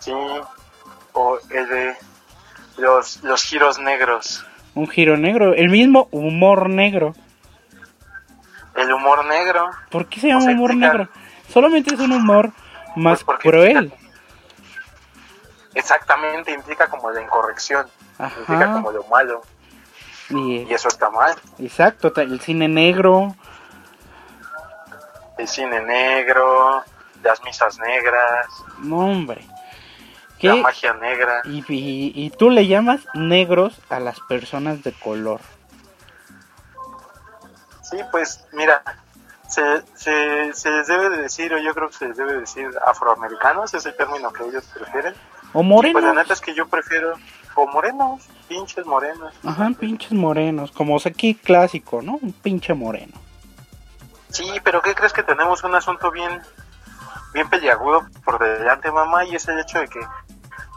Sí, 0.00 0.12
o 1.12 1.38
el 1.50 1.68
de 1.68 1.96
los, 2.78 3.22
los 3.22 3.42
giros 3.44 3.78
negros. 3.78 4.44
Un 4.74 4.88
giro 4.88 5.16
negro. 5.16 5.52
El 5.54 5.68
mismo 5.68 6.08
humor 6.10 6.68
negro. 6.70 7.14
El 8.76 8.92
humor 8.92 9.24
negro. 9.26 9.68
¿Por 9.90 10.06
qué 10.06 10.20
se 10.20 10.28
llama 10.28 10.40
O 10.40 10.44
sea, 10.44 10.52
humor 10.54 10.70
implica- 10.72 10.92
negro? 10.92 11.08
Solamente 11.52 11.94
es 11.94 12.00
un 12.00 12.12
humor 12.12 12.52
más 12.96 13.24
Pues 13.24 13.38
cruel. 13.40 13.92
Exactamente, 15.74 16.52
implica 16.52 16.88
como 16.88 17.10
la 17.10 17.22
incorrección. 17.22 17.86
Implica 18.18 18.64
Ajá. 18.64 18.72
como 18.74 18.92
lo 18.92 19.04
malo. 19.04 19.42
Y, 20.30 20.62
Y 20.62 20.72
eso 20.72 20.88
está 20.88 21.10
mal. 21.10 21.34
exacto, 21.58 22.12
el 22.20 22.40
cine 22.40 22.68
negro. 22.68 23.34
El 25.40 25.48
cine 25.48 25.80
negro, 25.80 26.82
las 27.22 27.42
misas 27.44 27.78
negras, 27.78 28.46
No, 28.78 28.98
hombre. 29.10 29.46
la 30.42 30.56
magia 30.56 30.92
negra. 30.94 31.40
Y, 31.44 31.58
y- 31.72 32.12
y 32.14 32.30
tú 32.30 32.50
le 32.50 32.66
llamas 32.66 33.00
negros 33.14 33.80
a 33.88 34.00
las 34.00 34.20
personas 34.20 34.82
de 34.82 34.92
color. 34.92 35.40
Sí, 37.82 37.96
pues 38.12 38.44
mira, 38.52 38.82
se, 39.48 39.62
se, 39.94 40.52
se 40.52 40.70
les 40.70 40.86
debe 40.86 41.08
de 41.10 41.22
decir, 41.22 41.52
o 41.54 41.58
yo 41.58 41.74
creo 41.74 41.88
que 41.88 41.94
se 41.96 42.08
les 42.08 42.16
debe 42.16 42.34
decir 42.34 42.68
afroamericanos, 42.86 43.72
es 43.74 43.84
el 43.86 43.96
término 43.96 44.30
que 44.32 44.44
ellos 44.44 44.64
prefieren. 44.72 45.14
O 45.52 45.62
Pues 45.62 45.64
la 45.64 45.90
morenos. 45.90 46.14
neta 46.14 46.32
es 46.34 46.40
que 46.40 46.54
yo 46.54 46.68
prefiero, 46.68 47.14
o 47.56 47.66
morenos, 47.66 48.22
pinches 48.48 48.86
morenos. 48.86 49.34
Ajá, 49.44 49.70
pinches 49.78 50.12
morenos. 50.12 50.70
Como 50.70 50.96
aquí 51.04 51.34
clásico, 51.34 52.00
¿no? 52.02 52.18
Un 52.22 52.32
pinche 52.32 52.72
moreno. 52.74 53.14
Sí, 54.32 54.60
pero 54.62 54.82
¿qué 54.82 54.94
crees 54.94 55.12
que 55.12 55.22
tenemos 55.22 55.64
un 55.64 55.74
asunto 55.74 56.10
bien, 56.10 56.42
bien 57.32 57.48
peliagudo 57.48 58.06
por 58.24 58.38
delante, 58.38 58.90
mamá? 58.90 59.24
Y 59.24 59.36
es 59.36 59.48
el 59.48 59.58
hecho 59.58 59.78
de 59.80 59.88
que 59.88 60.00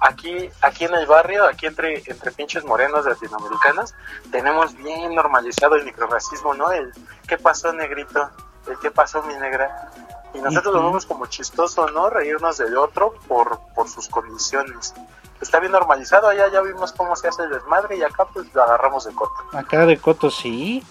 aquí, 0.01 0.49
aquí 0.61 0.85
en 0.85 0.95
el 0.95 1.05
barrio, 1.05 1.45
aquí 1.45 1.65
entre, 1.65 2.03
entre 2.05 2.31
pinches 2.31 2.65
morenos 2.65 3.05
latinoamericanos, 3.05 3.93
tenemos 4.31 4.75
bien 4.75 5.15
normalizado 5.15 5.75
el 5.75 5.85
microracismo, 5.85 6.53
¿no? 6.53 6.71
El 6.71 6.91
¿qué 7.27 7.37
pasó, 7.37 7.71
negrito? 7.73 8.29
El 8.67 8.77
¿qué 8.79 8.91
pasó, 8.91 9.23
mi 9.23 9.35
negra? 9.35 9.91
Y 10.33 10.39
nosotros 10.39 10.73
lo 10.73 10.83
vemos 10.83 11.05
como 11.05 11.27
chistoso, 11.27 11.89
¿no? 11.89 12.09
Reírnos 12.09 12.57
del 12.57 12.75
otro 12.75 13.13
por, 13.27 13.59
por 13.75 13.87
sus 13.87 14.07
condiciones. 14.07 14.93
Está 15.41 15.59
bien 15.59 15.73
normalizado, 15.73 16.27
allá 16.27 16.47
ya 16.47 16.61
vimos 16.61 16.91
cómo 16.93 17.15
se 17.15 17.27
hace 17.27 17.43
el 17.43 17.49
desmadre 17.49 17.97
y 17.97 18.03
acá 18.03 18.25
pues 18.25 18.51
lo 18.53 18.63
agarramos 18.63 19.05
de 19.05 19.13
corto. 19.13 19.35
Acá 19.55 19.85
de 19.85 19.97
Coto, 19.97 20.31
sí. 20.31 20.83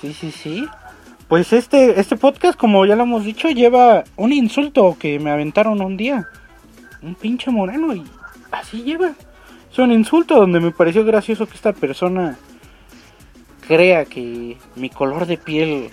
Sí, 0.00 0.12
sí, 0.12 0.30
sí. 0.30 0.68
Pues 1.28 1.52
este, 1.52 1.98
este 1.98 2.16
podcast, 2.16 2.56
como 2.56 2.86
ya 2.86 2.94
lo 2.94 3.02
hemos 3.02 3.24
dicho, 3.24 3.48
lleva 3.48 4.04
un 4.14 4.32
insulto 4.32 4.96
que 4.98 5.18
me 5.18 5.30
aventaron 5.30 5.80
un 5.80 5.96
día. 5.96 6.28
Un 7.02 7.16
pinche 7.16 7.50
moreno 7.50 7.92
y 7.94 8.04
así 8.52 8.84
lleva. 8.84 9.10
Es 9.70 9.78
un 9.78 9.90
insulto 9.90 10.36
donde 10.36 10.60
me 10.60 10.70
pareció 10.70 11.04
gracioso 11.04 11.46
que 11.46 11.54
esta 11.54 11.72
persona 11.72 12.38
crea 13.66 14.04
que 14.04 14.56
mi 14.76 14.88
color 14.88 15.26
de 15.26 15.36
piel 15.36 15.90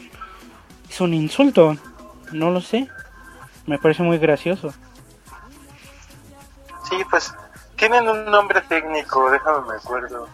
es 0.87 1.01
un 1.01 1.15
insulto. 1.15 1.77
No 2.31 2.51
lo 2.51 2.61
sé. 2.61 2.87
Me 3.65 3.79
parece 3.79 4.03
muy 4.03 4.19
gracioso. 4.19 4.71
Sí, 6.89 6.97
pues 7.09 7.33
tienen 7.75 8.07
un 8.07 8.25
nombre 8.25 8.61
técnico, 8.61 9.31
déjame 9.31 9.67
me 9.67 9.75
acuerdo. 9.77 10.27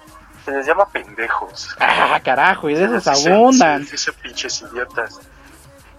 Se 0.49 0.57
les 0.57 0.65
llama 0.65 0.85
pendejos. 0.87 1.75
Ah, 1.79 2.19
carajo, 2.23 2.69
y 2.69 2.73
de 2.73 2.85
esos 2.85 3.07
abundan. 3.07 3.85
dice 3.85 4.11
pinches 4.13 4.63
idiotas. 4.63 5.19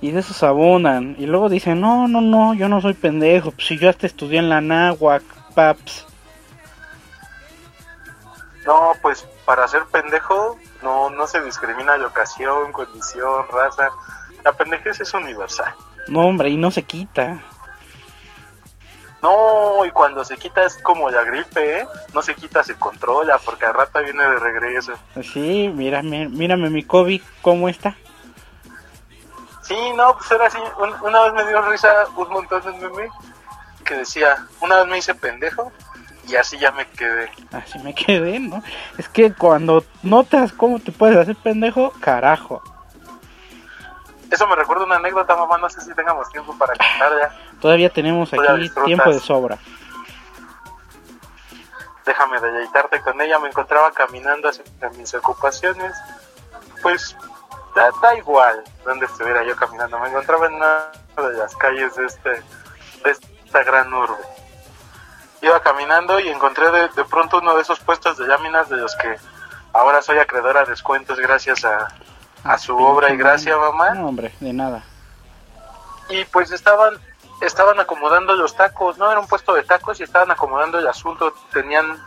Y 0.00 0.10
de 0.10 0.20
esos 0.20 0.42
abundan. 0.42 1.14
Y 1.18 1.26
luego 1.26 1.48
dicen, 1.48 1.80
no, 1.80 2.08
no, 2.08 2.20
no, 2.20 2.54
yo 2.54 2.68
no 2.68 2.80
soy 2.80 2.94
pendejo. 2.94 3.52
Pues 3.52 3.68
si 3.68 3.78
yo 3.78 3.88
hasta 3.88 4.06
estudié 4.06 4.40
en 4.40 4.48
la 4.48 4.60
náhuac, 4.60 5.22
paps. 5.54 6.06
No, 8.66 8.92
pues 9.00 9.24
para 9.44 9.68
ser 9.68 9.84
pendejo 9.86 10.58
no, 10.82 11.10
no 11.10 11.26
se 11.26 11.40
discrimina 11.42 11.96
de 11.96 12.04
ocasión, 12.04 12.72
condición, 12.72 13.44
raza. 13.52 13.88
la 14.44 14.52
pendejez 14.52 15.00
es 15.00 15.14
universal. 15.14 15.72
No, 16.08 16.26
hombre, 16.26 16.48
y 16.48 16.56
no 16.56 16.70
se 16.70 16.82
quita. 16.82 17.40
No, 19.22 19.84
y 19.84 19.90
cuando 19.90 20.24
se 20.24 20.36
quita 20.36 20.64
es 20.64 20.76
como 20.78 21.10
la 21.10 21.22
gripe, 21.24 21.80
¿eh? 21.80 21.86
No 22.14 22.22
se 22.22 22.34
quita, 22.34 22.64
se 22.64 22.74
controla, 22.76 23.38
porque 23.44 23.66
al 23.66 23.74
rato 23.74 24.00
viene 24.02 24.22
de 24.22 24.38
regreso. 24.38 24.92
Sí, 25.22 25.70
mírame, 25.74 26.28
mírame 26.28 26.70
mi 26.70 26.82
COVID, 26.84 27.20
¿cómo 27.42 27.68
está? 27.68 27.96
Sí, 29.62 29.76
no, 29.94 30.16
pues 30.16 30.30
era 30.30 30.46
así. 30.46 30.58
Un- 30.78 31.06
una 31.06 31.22
vez 31.24 31.32
me 31.34 31.46
dio 31.48 31.60
risa 31.62 31.88
un 32.16 32.28
montón 32.30 32.62
de 32.62 32.72
meme 32.72 33.08
que 33.84 33.94
decía, 33.94 34.36
una 34.60 34.76
vez 34.78 34.86
me 34.86 34.98
hice 34.98 35.14
pendejo 35.14 35.70
y 36.26 36.36
así 36.36 36.58
ya 36.58 36.72
me 36.72 36.86
quedé. 36.86 37.30
Así 37.52 37.78
me 37.80 37.94
quedé, 37.94 38.38
¿no? 38.40 38.62
Es 38.98 39.08
que 39.08 39.32
cuando 39.32 39.84
notas 40.02 40.52
cómo 40.52 40.78
te 40.80 40.92
puedes 40.92 41.16
hacer 41.16 41.36
pendejo, 41.36 41.92
carajo. 42.00 42.62
Eso 44.30 44.46
me 44.46 44.54
recuerda 44.54 44.84
una 44.84 44.96
anécdota, 44.96 45.34
mamá, 45.34 45.58
no 45.58 45.68
sé 45.68 45.80
si 45.80 45.92
tengamos 45.94 46.28
tiempo 46.30 46.56
para 46.56 46.74
contar 46.74 47.12
ya. 47.20 47.60
Todavía 47.60 47.90
tenemos 47.90 48.30
Tú 48.30 48.40
aquí 48.40 48.70
tiempo 48.84 49.10
de 49.10 49.18
sobra. 49.18 49.58
Déjame 52.06 52.40
deleitarte 52.40 53.00
con 53.00 53.20
ella, 53.20 53.38
me 53.40 53.48
encontraba 53.48 53.90
caminando 53.90 54.48
hacia 54.48 54.64
mis 54.96 55.12
ocupaciones. 55.14 55.96
Pues 56.80 57.16
da, 57.74 57.90
da 58.00 58.14
igual 58.16 58.62
donde 58.84 59.06
estuviera 59.06 59.42
yo 59.44 59.56
caminando, 59.56 59.98
me 59.98 60.08
encontraba 60.08 60.46
en 60.46 60.54
una 60.54 60.90
de 61.16 61.36
las 61.36 61.54
calles 61.56 61.96
de, 61.96 62.06
este, 62.06 62.30
de 62.30 63.10
esta 63.10 63.64
gran 63.64 63.92
urbe. 63.92 64.16
Iba 65.42 65.60
caminando 65.60 66.20
y 66.20 66.28
encontré 66.28 66.70
de, 66.70 66.88
de 66.88 67.04
pronto 67.04 67.38
uno 67.38 67.56
de 67.56 67.62
esos 67.62 67.80
puestos 67.80 68.16
de 68.16 68.28
láminas 68.28 68.68
de 68.68 68.76
los 68.76 68.94
que 68.96 69.16
ahora 69.72 70.02
soy 70.02 70.18
acreedora 70.18 70.64
de 70.64 70.70
descuentos 70.70 71.18
gracias 71.18 71.64
a, 71.64 71.88
a 72.44 72.58
su 72.58 72.76
obra 72.76 73.12
y 73.12 73.16
gracia, 73.16 73.56
mamá. 73.56 73.90
No, 73.94 74.08
hombre, 74.08 74.34
de 74.40 74.52
nada. 74.52 74.82
y 76.08 76.24
pues 76.26 76.50
estaban 76.50 76.98
estaban 77.40 77.80
acomodando 77.80 78.34
los 78.34 78.54
tacos, 78.54 78.98
¿no? 78.98 79.10
Era 79.10 79.20
un 79.20 79.26
puesto 79.26 79.54
de 79.54 79.62
tacos 79.62 80.00
y 80.00 80.02
estaban 80.02 80.30
acomodando 80.30 80.78
el 80.78 80.86
asunto. 80.86 81.32
Tenían 81.52 81.98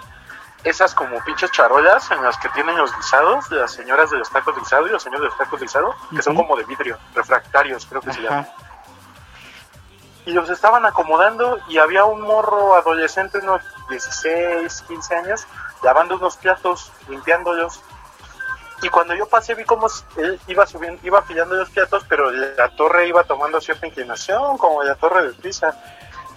esas 0.63 0.93
como 0.93 1.21
pinches 1.23 1.51
charolas 1.51 2.09
en 2.11 2.23
las 2.23 2.37
que 2.37 2.49
tienen 2.49 2.77
los 2.77 2.95
guisados, 2.95 3.49
las 3.51 3.71
señoras 3.71 4.11
de 4.11 4.17
los 4.17 4.29
tacos 4.29 4.55
guisados 4.57 4.87
y 4.87 4.91
los 4.91 5.03
señores 5.03 5.21
de 5.23 5.27
los 5.27 5.37
tacos 5.37 5.59
guisados, 5.59 5.95
que 6.15 6.21
son 6.21 6.35
como 6.35 6.55
de 6.55 6.63
vidrio, 6.63 6.97
refractarios, 7.15 7.85
creo 7.85 8.01
que 8.01 8.13
se 8.13 8.21
llaman. 8.21 8.47
Y 10.25 10.31
los 10.31 10.49
estaban 10.49 10.85
acomodando 10.85 11.59
y 11.67 11.79
había 11.79 12.05
un 12.05 12.21
morro 12.21 12.75
adolescente, 12.75 13.39
unos 13.39 13.61
16, 13.89 14.83
15 14.87 15.15
años, 15.15 15.47
lavando 15.83 16.15
unos 16.15 16.37
platos, 16.37 16.93
limpiándolos. 17.09 17.81
Y 18.83 18.89
cuando 18.89 19.15
yo 19.15 19.25
pasé 19.27 19.55
vi 19.55 19.63
cómo 19.63 19.87
él 20.17 20.39
iba 20.47 20.67
subiendo, 20.67 20.99
iba 21.03 21.19
afilando 21.19 21.55
los 21.55 21.69
platos, 21.69 22.05
pero 22.09 22.29
la 22.29 22.67
torre 22.75 23.07
iba 23.07 23.23
tomando 23.23 23.61
cierta 23.61 23.87
inclinación, 23.87 24.57
como 24.57 24.83
la 24.83 24.95
torre 24.95 25.23
de 25.23 25.33
Pisa. 25.33 25.73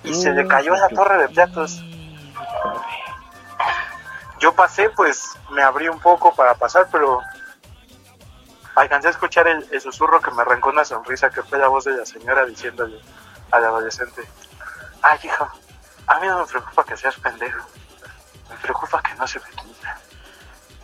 Y 0.05 0.15
se 0.15 0.31
le 0.31 0.47
cayó 0.47 0.73
la 0.76 0.88
torre 0.88 1.19
de 1.19 1.29
platos. 1.29 1.83
Yo 4.38 4.55
pasé, 4.55 4.91
pues 4.91 5.37
me 5.50 5.62
abrí 5.62 5.88
un 5.88 5.99
poco 5.99 6.35
para 6.37 6.55
pasar, 6.55 6.87
pero 6.93 7.21
alcancé 8.76 9.09
a 9.09 9.11
escuchar 9.11 9.49
el, 9.49 9.67
el 9.73 9.81
susurro 9.81 10.21
que 10.21 10.31
me 10.31 10.43
arrancó 10.43 10.71
una 10.71 10.85
sonrisa, 10.85 11.31
que 11.31 11.43
fue 11.43 11.59
la 11.59 11.67
voz 11.67 11.85
de 11.85 11.97
la 11.97 12.07
señora 12.07 12.47
diciéndole 12.47 13.00
al 13.50 13.65
adolescente, 13.65 14.23
ay 15.03 15.19
hijo, 15.25 15.49
a 16.07 16.21
mí 16.21 16.26
no 16.29 16.41
me 16.41 16.47
preocupa 16.47 16.85
que 16.85 16.97
seas 16.97 17.17
pendejo, 17.17 17.67
me 18.50 18.57
preocupa 18.57 19.03
que 19.03 19.15
no 19.15 19.26
se 19.26 19.41
me 19.41 19.50
quita. 19.50 19.99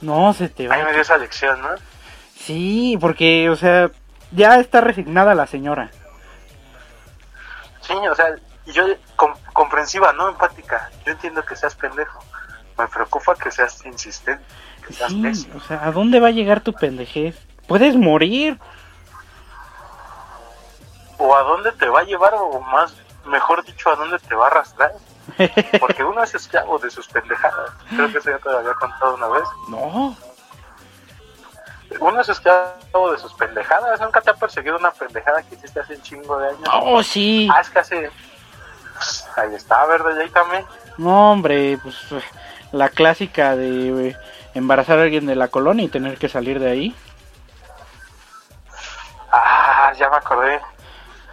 No, 0.02 0.32
se 0.35 0.49
te 0.49 0.68
va. 0.68 0.75
Ahí 0.75 0.82
me 0.85 0.92
dio 0.92 1.00
esa 1.00 1.16
lección, 1.16 1.61
¿no? 1.62 1.68
Sí, 2.37 2.99
porque, 3.00 3.49
o 3.49 3.56
sea, 3.56 3.90
ya 4.32 4.59
está 4.59 4.80
resignada 4.80 5.35
la 5.35 5.47
señora. 5.47 5.90
Sí, 7.80 7.94
o 7.94 8.14
sea, 8.14 8.35
yo 8.66 8.85
com- 9.16 9.35
comprensiva, 9.52 10.12
no 10.12 10.28
empática, 10.28 10.90
yo 11.06 11.12
entiendo 11.12 11.44
que 11.44 11.56
seas 11.56 11.75
pendejo, 11.75 12.18
me 12.78 12.87
preocupa 12.88 13.35
que 13.35 13.50
seas 13.50 13.85
insistente, 13.87 14.42
que 14.87 14.92
seas 14.92 15.11
Sí, 15.11 15.21
necio. 15.21 15.52
o 15.56 15.61
sea, 15.61 15.85
¿a 15.85 15.90
dónde 15.92 16.21
va 16.21 16.28
a 16.28 16.32
llegar 16.32 16.61
tu 16.61 16.73
pendejez? 16.73 17.37
Puedes 17.66 17.97
morir. 17.97 18.59
o 21.18 21.37
a 21.37 21.42
dónde 21.42 21.71
te 21.73 21.88
va 21.88 22.00
a 22.00 22.04
llevar 22.04 22.35
o 22.35 22.61
más 22.61 22.94
mejor 23.26 23.64
dicho 23.64 23.88
a 23.90 23.94
dónde 23.94 24.18
te 24.18 24.35
va 24.35 24.47
a 24.47 24.50
arrastrar 24.50 24.90
porque 25.80 26.04
uno 26.04 26.22
es 26.22 26.34
esclavo 26.34 26.78
de 26.78 26.90
sus 26.90 27.08
pendejadas. 27.08 27.70
Creo 27.90 28.12
que 28.12 28.18
eso 28.18 28.30
ya 28.30 28.38
te 28.38 28.50
lo 28.50 28.58
había 28.58 28.75
contado 28.75 29.14
una 29.14 29.28
vez. 29.28 29.44
No, 29.68 30.16
uno 32.00 32.20
es 32.20 32.28
esclavo 32.28 33.12
de 33.12 33.18
sus 33.18 33.32
pendejadas. 33.34 34.00
Nunca 34.00 34.20
te 34.20 34.30
ha 34.30 34.34
perseguido 34.34 34.76
una 34.76 34.90
pendejada 34.90 35.42
que 35.42 35.54
hiciste 35.54 35.80
hace 35.80 35.94
un 35.94 36.02
chingo 36.02 36.38
de 36.38 36.49
años. 36.49 36.68
Oh, 36.72 37.02
sí. 37.02 37.49
ah 37.52 37.61
es 37.61 37.70
que 37.70 37.78
hace 37.78 38.11
pues, 38.94 39.28
ahí 39.37 39.54
está 39.54 39.82
ahí 39.82 40.30
también. 40.30 40.64
No, 40.99 41.32
hombre, 41.32 41.78
pues 41.82 41.96
la 42.72 42.88
clásica 42.88 43.56
de 43.56 44.08
eh, 44.08 44.16
embarazar 44.54 44.99
a 44.99 45.02
alguien 45.02 45.26
de 45.26 45.34
la 45.34 45.49
colonia 45.49 45.84
y 45.84 45.88
tener 45.88 46.18
que 46.18 46.28
salir 46.28 46.58
de 46.58 46.70
ahí. 46.70 46.96
ah 49.30 49.92
ya 49.99 50.08
me 50.08 50.16
acordé 50.16 50.61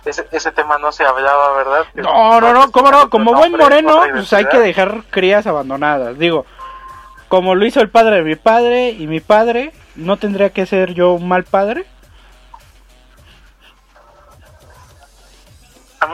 ese, 0.06 0.27
ese 0.32 0.51
tema 0.51 0.77
no 0.77 0.91
se 0.91 1.03
hablaba 1.06 1.53
verdad 1.58 1.86
Que- 1.94 2.01
No, 2.01 2.39
no, 2.41 2.53
no, 2.53 2.72
cómo 2.72 2.91
no, 2.91 3.10
como 3.10 3.34
buen 3.34 3.51
moreno, 3.51 4.01
pues 4.12 4.32
hay 4.34 4.46
que 4.46 4.60
dejar 4.60 5.03
crías 5.10 5.46
abandonadas. 5.48 6.18
Digo, 6.18 6.46
como 7.27 7.56
lo 7.56 7.65
hizo 7.65 7.82
el 7.82 7.89
padre 7.89 8.18
de 8.18 8.22
mi 8.24 8.36
padre 8.36 8.89
y 8.89 9.08
mi 9.08 9.20
padre, 9.20 9.72
¿no 9.96 10.18
tendría 10.18 10.51
que 10.51 10.65
ser 10.65 10.94
yo 10.94 11.12
un 11.13 11.27
mal 11.27 11.44
padre? 11.44 11.86
a 16.01 16.08
mí 16.08 16.13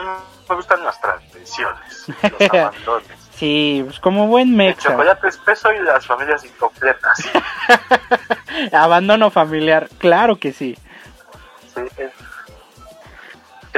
me 0.50 0.56
gustan 0.56 0.84
las 0.84 1.00
tradiciones 1.00 2.06
los 2.40 2.50
abandones 2.50 3.08
Sí, 3.36 3.82
pues 3.86 4.00
como 4.00 4.28
buen 4.28 4.50
el 4.52 4.56
mexa. 4.56 4.90
chocolate 4.92 5.28
espeso 5.28 5.72
y 5.74 5.80
las 5.80 6.06
familias 6.08 6.44
incompletas 6.46 7.20
Abandono 8.72 9.30
familiar, 9.30 9.90
claro 9.98 10.38
que 10.38 10.54
sí. 10.54 10.78
Sí, 11.76 11.82
el, 11.98 12.10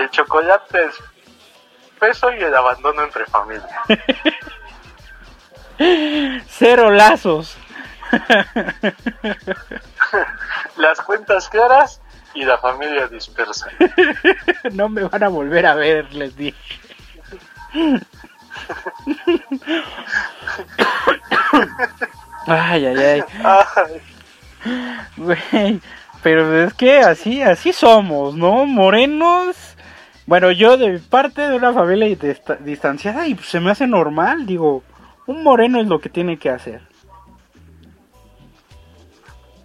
el 0.02 0.10
chocolate 0.10 0.86
es 0.86 0.96
peso 2.00 2.32
y 2.32 2.42
el 2.42 2.56
abandono 2.56 3.04
entre 3.04 3.26
familia. 3.26 3.82
Cero 6.48 6.92
lazos. 6.92 7.58
Las 10.78 11.02
cuentas 11.02 11.50
claras 11.50 12.02
y 12.34 12.46
la 12.46 12.58
familia 12.58 13.08
dispersa. 13.08 13.68
no 14.72 14.90
me 14.90 15.04
van 15.04 15.24
a 15.24 15.28
volver 15.28 15.66
a 15.66 15.76
ver, 15.76 16.14
les 16.14 16.36
dije. 16.36 16.80
ay, 22.46 22.86
ay, 22.86 23.24
ay. 25.58 25.82
Pero 26.24 26.64
es 26.64 26.74
que 26.74 27.00
así, 27.00 27.42
así 27.42 27.74
somos, 27.74 28.36
¿no? 28.36 28.66
Morenos. 28.66 29.77
Bueno, 30.28 30.52
yo 30.52 30.78
de 30.78 31.00
parte 31.00 31.48
de 31.48 31.56
una 31.56 31.74
familia 31.74 32.08
dista- 32.16 32.58
distanciada 32.60 33.26
y 33.28 33.34
pues, 33.34 33.48
se 33.50 33.60
me 33.60 33.72
hace 33.72 33.88
normal, 33.88 34.46
digo, 34.46 34.84
un 35.26 35.42
moreno 35.42 35.80
es 35.80 35.88
lo 35.88 36.00
que 36.00 36.10
tiene 36.10 36.38
que 36.38 36.50
hacer. 36.52 36.82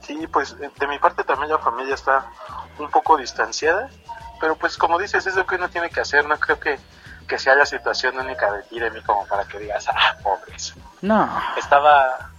sí, 0.01 0.27
pues 0.27 0.57
de 0.59 0.87
mi 0.89 0.99
parte 0.99 1.23
también 1.25 1.51
la 1.51 1.59
familia 1.59 1.95
está 1.95 2.27
un 2.79 2.91
poco 2.91 3.17
distanciada, 3.17 3.89
pero 4.41 4.57
pues 4.57 4.77
como 4.77 4.99
dices, 4.99 5.27
es 5.27 5.37
lo 5.37 5.47
que 5.47 5.55
uno 5.55 5.69
tiene 5.69 5.91
que 5.91 6.01
hacer, 6.01 6.27
no 6.27 6.39
creo 6.41 6.59
que, 6.59 6.79
que 7.29 7.39
sea 7.39 7.55
la 7.55 7.65
situación 7.67 8.19
única 8.19 8.53
de 8.53 8.63
ti, 8.65 8.81
de 8.81 8.91
mí, 8.91 9.01
como 9.03 9.25
para 9.27 9.45
que 9.45 9.61
digas, 9.61 9.87
ah, 9.89 10.17
pobres. 10.23 10.75
No, 11.03 11.31
Estaba, 11.57 12.31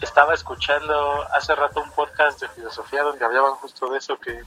estaba 0.00 0.32
escuchando 0.34 1.22
hace 1.34 1.54
rato 1.54 1.82
un 1.82 1.90
podcast 1.90 2.40
de 2.40 2.48
filosofía 2.48 3.02
donde 3.02 3.24
hablaban 3.24 3.52
justo 3.56 3.88
de 3.90 3.98
eso, 3.98 4.18
que 4.18 4.42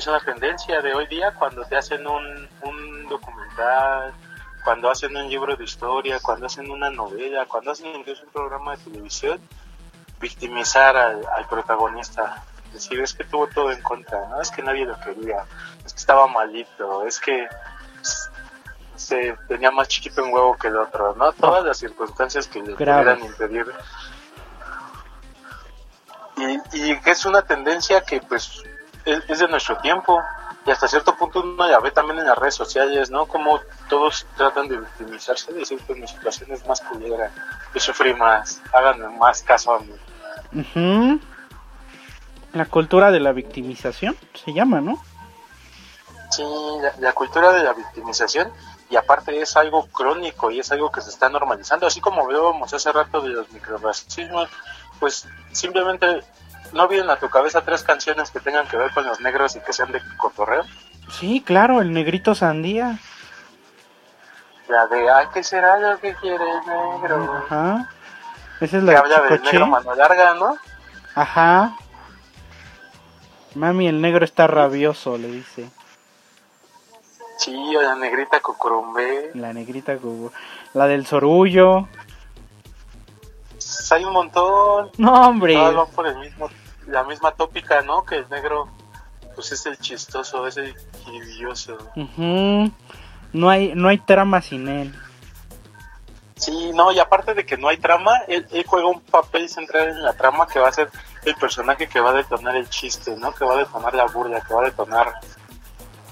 es 0.00 0.06
una 0.06 0.20
tendencia 0.20 0.80
de 0.80 0.94
hoy 0.94 1.06
día 1.08 1.34
cuando 1.34 1.62
te 1.64 1.76
hacen 1.76 2.06
un, 2.06 2.48
un 2.62 3.06
documental, 3.06 4.14
cuando 4.64 4.90
hacen 4.90 5.14
un 5.14 5.28
libro 5.28 5.54
de 5.56 5.64
historia, 5.64 6.18
cuando 6.22 6.46
hacen 6.46 6.70
una 6.70 6.88
novela, 6.88 7.44
cuando 7.44 7.72
hacen 7.72 7.94
incluso 7.94 8.24
un 8.24 8.30
programa 8.30 8.76
de 8.76 8.84
televisión, 8.84 9.38
victimizar 10.18 10.96
al, 10.96 11.20
al 11.36 11.46
protagonista. 11.48 12.42
Decir, 12.72 12.98
es 13.00 13.12
que 13.12 13.24
tuvo 13.24 13.46
todo 13.48 13.72
en 13.72 13.82
contra, 13.82 14.26
¿no? 14.28 14.40
es 14.40 14.50
que 14.50 14.62
nadie 14.62 14.86
lo 14.86 14.98
quería, 15.00 15.44
es 15.84 15.92
que 15.92 15.98
estaba 15.98 16.26
malito, 16.28 17.06
es 17.06 17.20
que 17.20 17.46
se 18.96 19.36
tenía 19.48 19.70
más 19.70 19.88
chiquito 19.88 20.24
un 20.24 20.32
huevo 20.32 20.56
que 20.56 20.68
el 20.68 20.76
otro, 20.76 21.14
¿no? 21.14 21.32
Todas 21.32 21.64
las 21.64 21.76
circunstancias 21.76 22.46
que 22.46 22.62
le 22.62 22.74
pudieran 22.74 23.22
impedir. 23.22 23.66
Y, 26.36 26.78
y 26.78 27.00
es 27.04 27.24
una 27.26 27.42
tendencia 27.42 28.02
que 28.02 28.20
pues 28.20 28.62
es, 29.04 29.22
es 29.28 29.38
de 29.38 29.48
nuestro 29.48 29.78
tiempo 29.78 30.22
y 30.66 30.70
hasta 30.70 30.88
cierto 30.88 31.16
punto 31.16 31.40
uno 31.40 31.66
la 31.66 31.80
ve 31.80 31.90
también 31.90 32.18
en 32.18 32.26
las 32.26 32.36
redes 32.36 32.54
sociales, 32.54 33.10
¿no? 33.10 33.26
Como 33.26 33.60
todos 33.88 34.26
tratan 34.36 34.68
de 34.68 34.78
victimizarse, 34.78 35.52
de 35.52 35.60
decir, 35.60 35.80
pues 35.86 35.98
mi 35.98 36.06
situación 36.06 36.52
es 36.52 36.66
más 36.66 36.80
culera, 36.82 37.30
yo 37.74 37.80
sufrí 37.80 38.14
más, 38.14 38.60
háganme 38.72 39.08
más 39.16 39.42
caso 39.42 39.74
a 39.74 39.80
mí. 39.80 39.94
Ujú. 40.52 41.20
La 42.52 42.66
cultura 42.66 43.10
de 43.10 43.20
la 43.20 43.32
victimización 43.32 44.16
se 44.34 44.52
llama, 44.52 44.80
¿no? 44.80 45.02
Sí, 46.30 46.44
la, 47.00 47.12
cultura 47.12 47.52
de 47.52 47.64
la 47.64 47.72
victimización 47.72 48.52
y 48.88 48.96
aparte 48.96 49.40
es 49.40 49.56
algo 49.56 49.86
crónico 49.86 50.50
y 50.50 50.60
es 50.60 50.70
algo 50.70 50.90
que 50.90 51.00
se 51.00 51.10
está 51.10 51.28
normalizando, 51.28 51.86
así 51.86 52.00
como 52.00 52.26
vemos 52.26 52.72
hace 52.72 52.92
rato 52.92 53.20
de 53.20 53.30
los 53.30 53.50
microracismos, 53.50 54.48
pues 55.00 55.26
simplemente 55.52 56.22
no 56.72 56.88
vienen 56.88 57.10
a 57.10 57.16
tu 57.16 57.28
cabeza 57.28 57.62
tres 57.62 57.82
canciones 57.82 58.30
que 58.30 58.40
tengan 58.40 58.66
que 58.66 58.76
ver 58.76 58.92
con 58.92 59.06
los 59.06 59.20
negros 59.20 59.56
y 59.56 59.60
que 59.60 59.72
sean 59.72 59.92
de 59.92 60.00
cotorreo. 60.16 60.64
Sí, 61.10 61.42
claro, 61.44 61.80
el 61.80 61.92
negrito 61.92 62.34
sandía. 62.34 62.98
La 64.68 64.86
de, 64.86 65.10
ay, 65.10 65.26
¿qué 65.34 65.42
será 65.42 65.78
lo 65.78 65.98
que 65.98 66.14
quiere 66.14 66.44
el 66.44 66.66
negro? 66.66 67.44
Ajá. 67.44 67.90
Esa 68.60 68.76
es 68.76 68.82
la 68.84 68.92
que 68.92 68.98
habla 68.98 69.20
del 69.22 69.42
negro 69.42 69.66
mano 69.66 69.94
larga, 69.94 70.34
¿no? 70.34 70.56
Ajá. 71.14 71.76
Mami, 73.54 73.88
el 73.88 74.00
negro 74.00 74.24
está 74.24 74.46
rabioso, 74.46 75.18
le 75.18 75.28
dice. 75.28 75.68
Sí, 77.38 77.74
o 77.74 77.82
la 77.82 77.96
negrita 77.96 78.40
Cucurumbe. 78.40 79.30
La 79.34 79.52
negrita 79.52 79.96
Cucurumbe. 79.96 80.30
La 80.74 80.86
del 80.86 81.06
Sorullo. 81.06 81.88
Hay 83.90 84.04
un 84.04 84.12
montón. 84.12 84.90
No, 84.98 85.28
hombre. 85.28 85.54
Todos 85.54 85.88
por 85.90 86.06
el 86.06 86.18
mismo, 86.18 86.48
la 86.86 87.04
misma 87.04 87.32
tópica, 87.32 87.82
¿no? 87.82 88.04
Que 88.04 88.16
el 88.16 88.28
negro, 88.28 88.68
pues 89.34 89.52
es 89.52 89.66
el 89.66 89.78
chistoso, 89.78 90.46
es 90.46 90.56
el 90.56 90.74
idioso. 91.12 91.78
No 93.32 93.48
hay, 93.48 93.72
no 93.74 93.88
hay 93.88 93.98
trama 93.98 94.40
sin 94.42 94.68
él. 94.68 94.94
Sí, 96.40 96.72
no, 96.74 96.90
y 96.90 96.98
aparte 96.98 97.34
de 97.34 97.44
que 97.44 97.58
no 97.58 97.68
hay 97.68 97.76
trama, 97.76 98.16
él, 98.26 98.46
juega 98.66 98.88
un 98.88 99.00
papel 99.02 99.46
central 99.50 99.90
en 99.90 100.02
la 100.02 100.14
trama 100.14 100.46
que 100.46 100.58
va 100.58 100.68
a 100.68 100.72
ser 100.72 100.88
el 101.26 101.34
personaje 101.34 101.86
que 101.86 102.00
va 102.00 102.10
a 102.10 102.14
detonar 102.14 102.56
el 102.56 102.68
chiste, 102.70 103.14
¿no? 103.16 103.34
Que 103.34 103.44
va 103.44 103.54
a 103.54 103.58
detonar 103.58 103.94
la 103.94 104.06
burla, 104.06 104.40
que 104.40 104.54
va 104.54 104.62
a 104.62 104.64
detonar, 104.64 105.20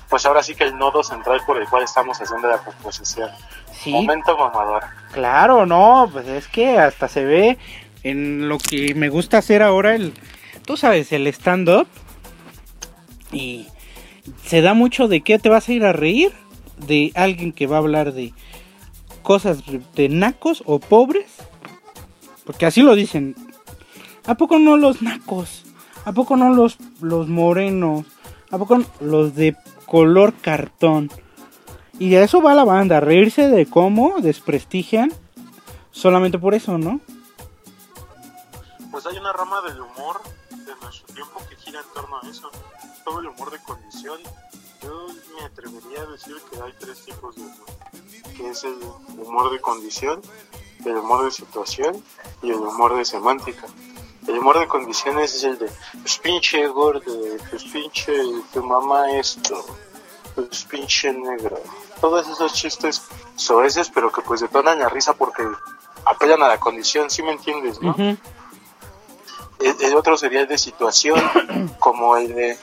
pues 0.08 0.24
ahora 0.24 0.42
sí 0.42 0.54
que 0.54 0.64
el 0.64 0.76
nodo 0.78 1.02
central 1.02 1.40
por 1.46 1.60
el 1.60 1.68
cual 1.68 1.82
estamos 1.82 2.20
haciendo 2.20 2.48
la 2.48 2.58
composición. 2.58 3.30
Sí. 3.72 3.90
Momento 3.90 4.36
mamador. 4.36 4.82
Claro, 5.12 5.66
no, 5.66 6.08
pues 6.12 6.26
es 6.28 6.48
que 6.48 6.78
hasta 6.78 7.08
se 7.08 7.24
ve 7.24 7.58
en 8.02 8.48
lo 8.48 8.58
que 8.58 8.94
me 8.94 9.08
gusta 9.08 9.38
hacer 9.38 9.62
ahora, 9.62 9.94
el, 9.94 10.14
tú 10.64 10.76
sabes, 10.76 11.12
el 11.12 11.26
stand-up. 11.26 11.86
Y 13.32 13.66
se 14.44 14.62
da 14.62 14.72
mucho 14.72 15.08
de 15.08 15.20
qué 15.20 15.38
te 15.38 15.50
vas 15.50 15.68
a 15.68 15.72
ir 15.72 15.84
a 15.84 15.92
reír 15.92 16.32
de 16.78 17.12
alguien 17.14 17.52
que 17.52 17.66
va 17.66 17.76
a 17.76 17.80
hablar 17.80 18.12
de 18.12 18.32
cosas 19.22 19.62
de 19.94 20.08
nacos 20.08 20.62
o 20.64 20.78
pobres. 20.78 21.26
Porque 22.46 22.64
así 22.66 22.82
lo 22.82 22.94
dicen. 22.94 23.36
¿A 24.26 24.34
poco 24.36 24.58
no 24.58 24.76
los 24.76 25.02
nacos? 25.02 25.64
¿A 26.04 26.12
poco 26.12 26.36
no 26.36 26.54
los, 26.54 26.78
los 27.00 27.28
morenos? 27.28 28.06
¿A 28.50 28.58
poco 28.58 28.82
los 29.00 29.34
de 29.34 29.56
color 29.88 30.34
cartón? 30.34 31.10
Y 31.98 32.10
de 32.10 32.22
eso 32.22 32.40
va 32.40 32.54
la 32.54 32.64
banda, 32.64 33.00
reírse 33.00 33.48
de 33.48 33.66
cómo 33.66 34.20
desprestigian 34.20 35.12
solamente 35.90 36.38
por 36.38 36.54
eso, 36.54 36.78
¿no? 36.78 37.00
Pues 38.90 39.04
hay 39.06 39.18
una 39.18 39.32
rama 39.32 39.60
del 39.62 39.80
humor 39.80 40.20
de 40.50 40.72
nuestro 40.80 41.14
tiempo 41.14 41.40
que 41.48 41.56
gira 41.56 41.80
en 41.80 41.86
torno 41.94 42.16
a 42.22 42.28
eso. 42.28 42.50
Todo 43.04 43.20
el 43.20 43.26
humor 43.26 43.50
de 43.50 43.58
condición 43.58 44.20
yo 44.82 45.06
me 45.36 45.44
atrevería 45.44 46.02
a 46.02 46.06
decir 46.06 46.36
que 46.50 46.60
hay 46.60 46.72
tres 46.78 47.04
tipos 47.04 47.34
de 47.34 47.42
humor, 47.42 47.66
que 48.36 48.48
es 48.48 48.64
el 48.64 48.78
humor 49.18 49.50
de 49.50 49.60
condición, 49.60 50.20
el 50.84 50.96
humor 50.96 51.24
de 51.24 51.30
situación 51.32 52.02
y 52.42 52.50
el 52.50 52.56
humor 52.56 52.96
de 52.96 53.04
semántica. 53.04 53.66
El 54.28 54.38
humor 54.38 54.58
de 54.58 54.68
condiciones 54.68 55.34
es 55.34 55.44
el 55.44 55.58
de, 55.58 55.70
pues 56.02 56.18
pinche 56.18 56.66
gordo, 56.68 57.12
pues 57.50 57.64
pinche 57.64 58.12
tu 58.52 58.62
mamá 58.62 59.10
esto, 59.12 59.64
pues 60.34 60.64
pinche 60.64 61.12
negro. 61.12 61.58
Todos 62.00 62.28
esos 62.28 62.52
chistes 62.52 63.02
soeces, 63.36 63.88
pero 63.88 64.12
que 64.12 64.20
pues 64.20 64.40
detonan 64.40 64.78
la 64.78 64.88
risa 64.88 65.14
porque 65.14 65.44
apelan 66.04 66.42
a 66.42 66.48
la 66.48 66.60
condición, 66.60 67.10
¿sí 67.10 67.22
me 67.22 67.32
entiendes, 67.32 67.80
no? 67.80 67.96
el, 69.58 69.94
otro 69.96 70.16
sería 70.16 70.42
el 70.42 70.46
de 70.46 70.58
situación, 70.58 71.20
como 71.78 72.16
el 72.16 72.34
de, 72.34 72.58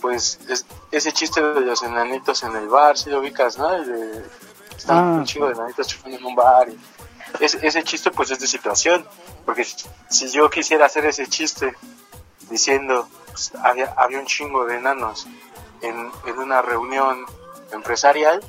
pues 0.00 0.38
es, 0.48 0.64
ese 0.90 1.12
chiste 1.12 1.42
de 1.42 1.60
los 1.60 1.82
enanitos 1.82 2.42
en 2.42 2.56
el 2.56 2.68
bar, 2.68 2.96
si 2.96 3.10
lo 3.10 3.20
ubicas, 3.20 3.58
¿no? 3.58 3.68
de, 3.68 4.24
están 4.76 4.98
ah. 4.98 5.16
un 5.18 5.24
chingo 5.24 5.46
de 5.46 5.54
enanitos 5.54 5.86
chupando 5.88 6.18
en 6.18 6.24
un 6.24 6.34
bar. 6.34 6.68
Y 6.68 6.78
ese, 7.40 7.66
ese 7.66 7.82
chiste 7.82 8.10
pues 8.10 8.30
es 8.30 8.38
de 8.38 8.46
situación, 8.46 9.06
porque 9.44 9.64
si 9.64 10.28
yo 10.30 10.50
quisiera 10.50 10.86
hacer 10.86 11.06
ese 11.06 11.26
chiste 11.26 11.74
diciendo, 12.50 13.08
pues, 13.26 13.52
había, 13.62 13.92
había 13.96 14.18
un 14.18 14.26
chingo 14.26 14.64
de 14.66 14.76
enanos 14.76 15.26
en, 15.80 16.10
en 16.26 16.38
una 16.38 16.62
reunión 16.62 17.24
empresarial, 17.72 18.40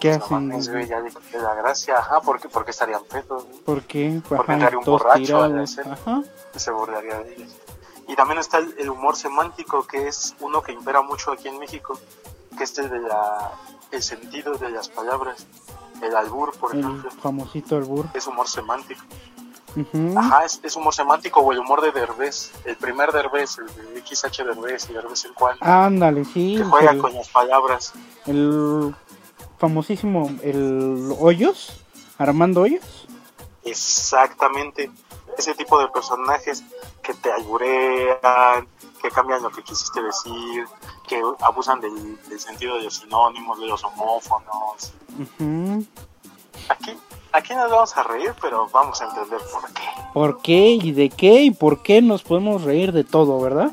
¿Qué 0.00 0.10
hacen? 0.10 0.50
ya 0.60 1.02
la 1.38 1.54
gracia, 1.54 1.98
ajá, 1.98 2.20
porque, 2.20 2.48
porque 2.48 2.72
estarían 2.72 3.04
pedos. 3.04 3.44
¿Por 3.64 3.82
qué? 3.84 4.20
Porque 4.28 4.52
entraría 4.52 4.78
un 4.78 4.84
borracho 4.84 5.42
a 5.42 5.48
la 5.48 5.62
escena, 5.62 5.96
se 6.54 6.70
borraría 6.70 7.20
de 7.20 7.34
ellos. 7.34 7.56
Y 8.06 8.14
también 8.16 8.38
está 8.38 8.58
el, 8.58 8.90
humor 8.90 9.16
semántico, 9.16 9.86
que 9.86 10.08
es 10.08 10.34
uno 10.40 10.62
que 10.62 10.72
impera 10.72 11.00
mucho 11.00 11.32
aquí 11.32 11.48
en 11.48 11.58
México, 11.58 11.98
que 12.58 12.64
es 12.64 12.76
el 12.78 12.90
de 12.90 12.98
la, 13.00 13.52
el 13.92 14.02
sentido 14.02 14.58
de 14.58 14.68
las 14.68 14.88
palabras. 14.88 15.46
El 16.04 16.16
albur, 16.16 16.56
por 16.58 16.76
ejemplo. 16.76 17.10
El 17.10 17.16
famosito 17.18 17.76
albur. 17.76 18.06
Es 18.14 18.26
humor 18.26 18.48
semántico. 18.48 19.02
Ajá, 20.16 20.44
es, 20.44 20.76
humor 20.76 20.94
semántico 20.94 21.40
o 21.40 21.52
el 21.52 21.58
humor 21.58 21.80
de 21.80 21.90
Derbez. 21.90 22.52
El 22.64 22.76
primer 22.76 23.10
Derbez, 23.10 23.58
el 23.58 23.94
de 23.94 24.00
XH 24.06 24.44
Derbez 24.44 24.88
y 24.88 24.92
Derbez 24.92 25.24
el 25.24 25.34
cual. 25.34 25.56
Ándale, 25.60 26.24
sí. 26.24 26.56
Que 26.58 26.64
juega 26.64 26.96
con 26.98 27.12
las 27.14 27.28
palabras. 27.28 27.92
El 28.26 28.94
famosísimo, 29.58 30.30
el 30.42 31.14
Hoyos, 31.18 31.80
Armando 32.18 32.62
Hoyos. 32.62 33.08
Exactamente 33.64 34.90
ese 35.38 35.54
tipo 35.54 35.78
de 35.78 35.88
personajes 35.88 36.62
que 37.02 37.14
te 37.14 37.30
alburean, 37.30 38.66
que 39.04 39.10
cambian 39.10 39.42
lo 39.42 39.50
que 39.50 39.62
quisiste 39.62 40.00
decir, 40.02 40.66
que 41.06 41.20
abusan 41.40 41.78
del, 41.78 42.40
sentido 42.40 42.76
de 42.76 42.84
los 42.84 42.94
sinónimos, 42.94 43.60
de 43.60 43.66
los 43.66 43.84
homófonos. 43.84 44.94
Aquí, 46.70 46.96
aquí 47.30 47.54
nos 47.54 47.70
vamos 47.70 47.94
a 47.98 48.02
reír, 48.04 48.34
pero 48.40 48.66
vamos 48.72 49.02
a 49.02 49.04
entender 49.04 49.40
por 49.52 49.70
qué. 49.74 49.82
¿Por 50.14 50.40
qué 50.40 50.68
y 50.82 50.92
de 50.92 51.10
qué 51.10 51.42
y 51.42 51.50
por 51.50 51.82
qué 51.82 52.00
nos 52.00 52.22
podemos 52.22 52.62
reír 52.62 52.92
de 52.92 53.04
todo, 53.04 53.38
verdad? 53.40 53.72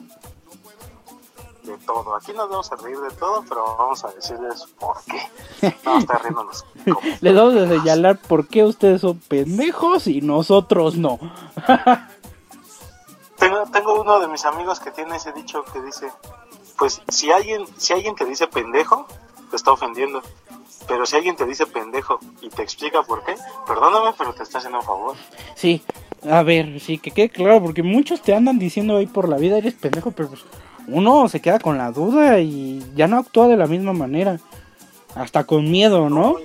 De 1.64 1.78
todo. 1.78 2.14
Aquí 2.14 2.34
nos 2.34 2.50
vamos 2.50 2.70
a 2.74 2.76
reír 2.76 3.00
de 3.00 3.12
todo, 3.12 3.46
pero 3.48 3.78
vamos 3.78 4.04
a 4.04 4.12
decirles 4.12 4.66
por 4.78 4.98
qué. 5.06 5.72
Vamos 5.86 6.00
a 6.00 6.04
estar 6.04 6.24
riéndonos. 6.24 6.66
Les 7.22 7.34
vamos 7.34 7.56
a 7.56 7.70
señalar 7.70 8.18
por 8.18 8.48
qué 8.48 8.66
ustedes 8.66 9.00
son 9.00 9.18
pendejos 9.20 10.08
y 10.08 10.20
nosotros 10.20 10.98
no. 10.98 11.20
tengo, 13.42 13.64
tengo 13.74 14.00
uno 14.00 14.20
de 14.20 14.28
mis 14.28 14.46
amigos 14.46 14.80
que 14.80 14.92
tiene 14.92 15.16
ese 15.16 15.34
dicho 15.34 15.64
que 15.74 15.82
dice, 15.82 16.08
pues 16.78 17.02
si 17.10 17.32
alguien, 17.32 17.66
si 17.78 17.94
alguien 17.94 18.16
te 18.16 18.24
dice 18.26 18.48
pendejo, 18.48 19.08
te 19.50 19.56
está 19.56 19.72
ofendiendo. 19.72 20.22
Pero 20.88 21.06
si 21.06 21.16
alguien 21.16 21.36
te 21.36 21.46
dice 21.46 21.66
pendejo 21.66 22.20
y 22.42 22.50
te 22.50 22.62
explica 22.62 23.02
por 23.02 23.24
qué, 23.24 23.36
perdóname, 23.66 24.12
pero 24.18 24.34
te 24.34 24.44
está 24.44 24.60
haciendo 24.60 24.80
un 24.80 24.86
favor. 24.86 25.16
Sí, 25.56 25.82
a 26.30 26.44
ver, 26.44 26.80
sí, 26.80 27.00
que 27.00 27.12
quede 27.12 27.30
claro, 27.30 27.62
porque 27.62 27.84
muchos 27.84 28.22
te 28.22 28.36
andan 28.36 28.60
diciendo 28.60 28.98
ahí 28.98 29.08
por 29.08 29.28
la 29.28 29.38
vida, 29.38 29.58
eres 29.58 29.74
pendejo, 29.74 30.12
pero 30.12 30.30
pues 30.30 30.42
uno 30.88 31.28
se 31.28 31.42
queda 31.42 31.60
con 31.60 31.78
la 31.78 31.92
duda 31.92 32.40
y 32.40 32.84
ya 32.96 33.08
no 33.08 33.18
actúa 33.18 33.48
de 33.48 33.58
la 33.58 33.68
misma 33.68 33.94
manera. 33.94 34.40
Hasta 35.16 35.44
con 35.46 35.70
miedo, 35.70 36.10
¿no? 36.10 36.38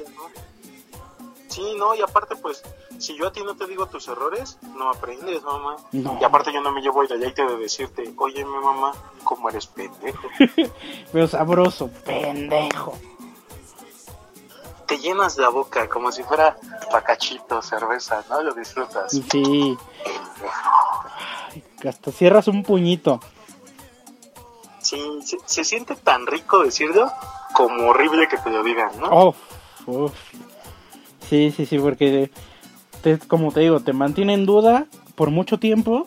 Sí, 1.57 1.75
no, 1.79 1.95
y 1.95 2.03
aparte, 2.03 2.37
pues, 2.37 2.63
si 2.99 3.17
yo 3.17 3.29
a 3.29 3.33
ti 3.33 3.43
no 3.43 3.57
te 3.57 3.67
digo 3.67 3.87
tus 3.87 4.09
errores, 4.09 4.59
no 4.77 4.91
aprendes, 4.91 5.43
mamá. 5.43 5.77
Y 5.91 6.23
aparte, 6.23 6.53
yo 6.53 6.61
no 6.61 6.71
me 6.71 6.83
llevo 6.83 7.01
el 7.01 7.09
deleite 7.09 7.47
de 7.47 7.57
decirte, 7.57 8.13
oye, 8.19 8.45
mi 8.45 8.59
mamá, 8.59 8.93
¿cómo 9.25 9.49
eres 9.49 9.67
pendejo? 9.67 10.29
Pero 11.13 11.27
sabroso, 11.27 11.89
pendejo. 12.05 12.93
Te 14.85 14.99
llenas 14.99 15.39
la 15.39 15.49
boca 15.49 15.89
como 15.89 16.13
si 16.13 16.23
fuera 16.25 16.59
bacachito, 16.93 17.63
cerveza, 17.63 18.23
¿no? 18.29 18.43
Lo 18.43 18.53
disfrutas. 18.53 19.19
Sí. 19.33 19.79
hasta 21.89 22.13
cierras 22.13 22.49
un 22.49 22.65
puñito. 22.65 23.19
Sí, 24.81 25.01
se, 25.47 25.65
siente 25.65 25.97
tan 25.97 26.27
rico 26.27 26.63
decirlo 26.63 27.11
como 27.55 27.89
horrible 27.89 28.29
que 28.29 28.37
te 28.37 28.51
lo 28.51 28.63
digan, 28.63 28.91
¿no? 29.01 29.09
Oh, 29.11 29.35
Sí, 31.29 31.53
sí, 31.57 31.67
sí, 31.67 31.79
porque 31.79 32.31
te, 33.03 33.19
como 33.19 33.53
te 33.53 33.61
digo, 33.61 33.81
te 33.81 33.93
mantiene 33.93 34.35
en 34.35 34.47
duda 34.47 34.87
por 35.15 35.31
mucho 35.31 35.59
tiempo 35.59 36.07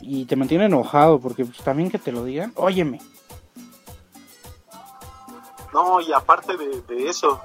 y 0.00 0.24
te 0.26 0.36
mantiene 0.36 0.66
enojado 0.66 1.20
porque 1.20 1.44
pues, 1.44 1.58
también 1.58 1.90
que 1.90 1.98
te 1.98 2.12
lo 2.12 2.24
digan, 2.24 2.52
óyeme. 2.56 3.00
No, 5.72 6.00
y 6.00 6.12
aparte 6.12 6.56
de, 6.56 7.08
eso, 7.08 7.40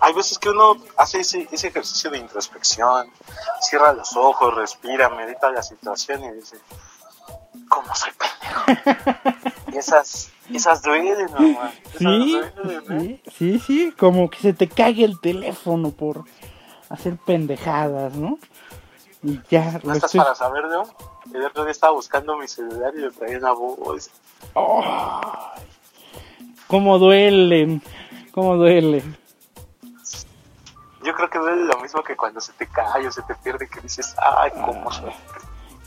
hay 0.00 0.14
veces 0.14 0.38
que 0.38 0.48
uno 0.48 0.76
hace 0.96 1.20
ese, 1.20 1.46
ese 1.52 1.68
ejercicio 1.68 2.10
de 2.10 2.18
introspección, 2.18 3.12
cierra 3.60 3.92
los 3.92 4.16
ojos, 4.16 4.54
respira, 4.54 5.10
medita 5.10 5.50
la 5.50 5.62
situación 5.62 6.24
y 6.24 6.32
dice, 6.32 6.56
¿cómo 7.68 7.94
soy 7.94 8.10
pendejo? 8.12 9.50
y 9.72 9.76
esas, 9.76 10.30
Esas 10.52 10.82
duelen, 10.82 11.30
mamá. 11.32 11.72
Esas 11.86 11.98
Sí, 11.98 12.40
duelen, 12.64 13.02
¿eh? 13.10 13.20
sí, 13.26 13.30
sí, 13.36 13.58
sí, 13.58 13.92
como 13.98 14.30
que 14.30 14.38
se 14.38 14.52
te 14.52 14.68
cague 14.68 15.04
el 15.04 15.20
teléfono 15.20 15.90
por 15.90 16.24
hacer 16.88 17.16
pendejadas, 17.16 18.14
¿no? 18.14 18.38
Y 19.22 19.40
ya, 19.50 19.72
¿No 19.84 19.92
estás 19.92 20.04
estoy... 20.14 20.20
para 20.20 20.34
saberlo? 20.34 20.84
El 21.34 21.44
otro 21.44 21.64
día 21.64 21.72
estaba 21.72 21.92
buscando 21.92 22.36
mi 22.36 22.48
celular 22.48 22.92
y 22.96 23.00
le 23.00 23.10
traía 23.10 23.38
una 23.38 23.52
voz. 23.52 24.10
¡Ay! 24.54 25.62
¿Cómo 26.66 26.98
duelen? 26.98 27.82
¿Cómo 28.32 28.56
duelen? 28.56 29.16
Yo 31.04 31.14
creo 31.14 31.30
que 31.30 31.38
duele 31.38 31.64
lo 31.64 31.80
mismo 31.80 32.02
que 32.02 32.16
cuando 32.16 32.40
se 32.40 32.52
te 32.52 32.66
cae 32.66 33.06
o 33.06 33.12
se 33.12 33.22
te 33.22 33.34
pierde, 33.36 33.68
que 33.68 33.80
dices, 33.80 34.14
ay, 34.18 34.50
cómo. 34.64 34.88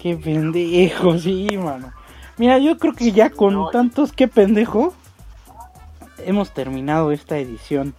Qué 0.02 0.16
pendejo, 0.18 1.18
sí, 1.18 1.58
mano. 1.58 1.94
Mira, 2.42 2.58
yo 2.58 2.76
creo 2.80 2.96
que 2.96 3.12
ya 3.12 3.30
con 3.30 3.54
No, 3.54 3.70
tantos 3.70 4.14
qué 4.14 4.28
pendejo 4.28 4.96
hemos 6.18 6.50
terminado 6.50 7.12
esta 7.12 7.38
edición. 7.38 7.94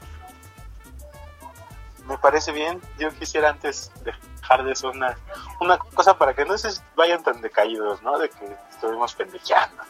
Me 2.09 2.19
parece 2.19 2.51
bien. 2.51 2.81
Yo 2.99 3.11
quisiera 3.11 3.51
antes 3.51 3.93
dejar 4.05 4.65
de 4.65 4.73
eso 4.73 4.91
una, 4.91 5.17
una 5.61 5.79
cosa 5.79 6.19
para 6.19 6.35
que 6.35 6.45
no 6.45 6.59
se 6.59 6.71
vayan 6.97 7.23
tan 7.23 7.41
decaídos, 7.41 8.03
¿no? 8.03 8.19
De 8.19 8.31
que 8.31 8.57
estuvimos 8.69 9.15
pendejeando. 9.15 9.81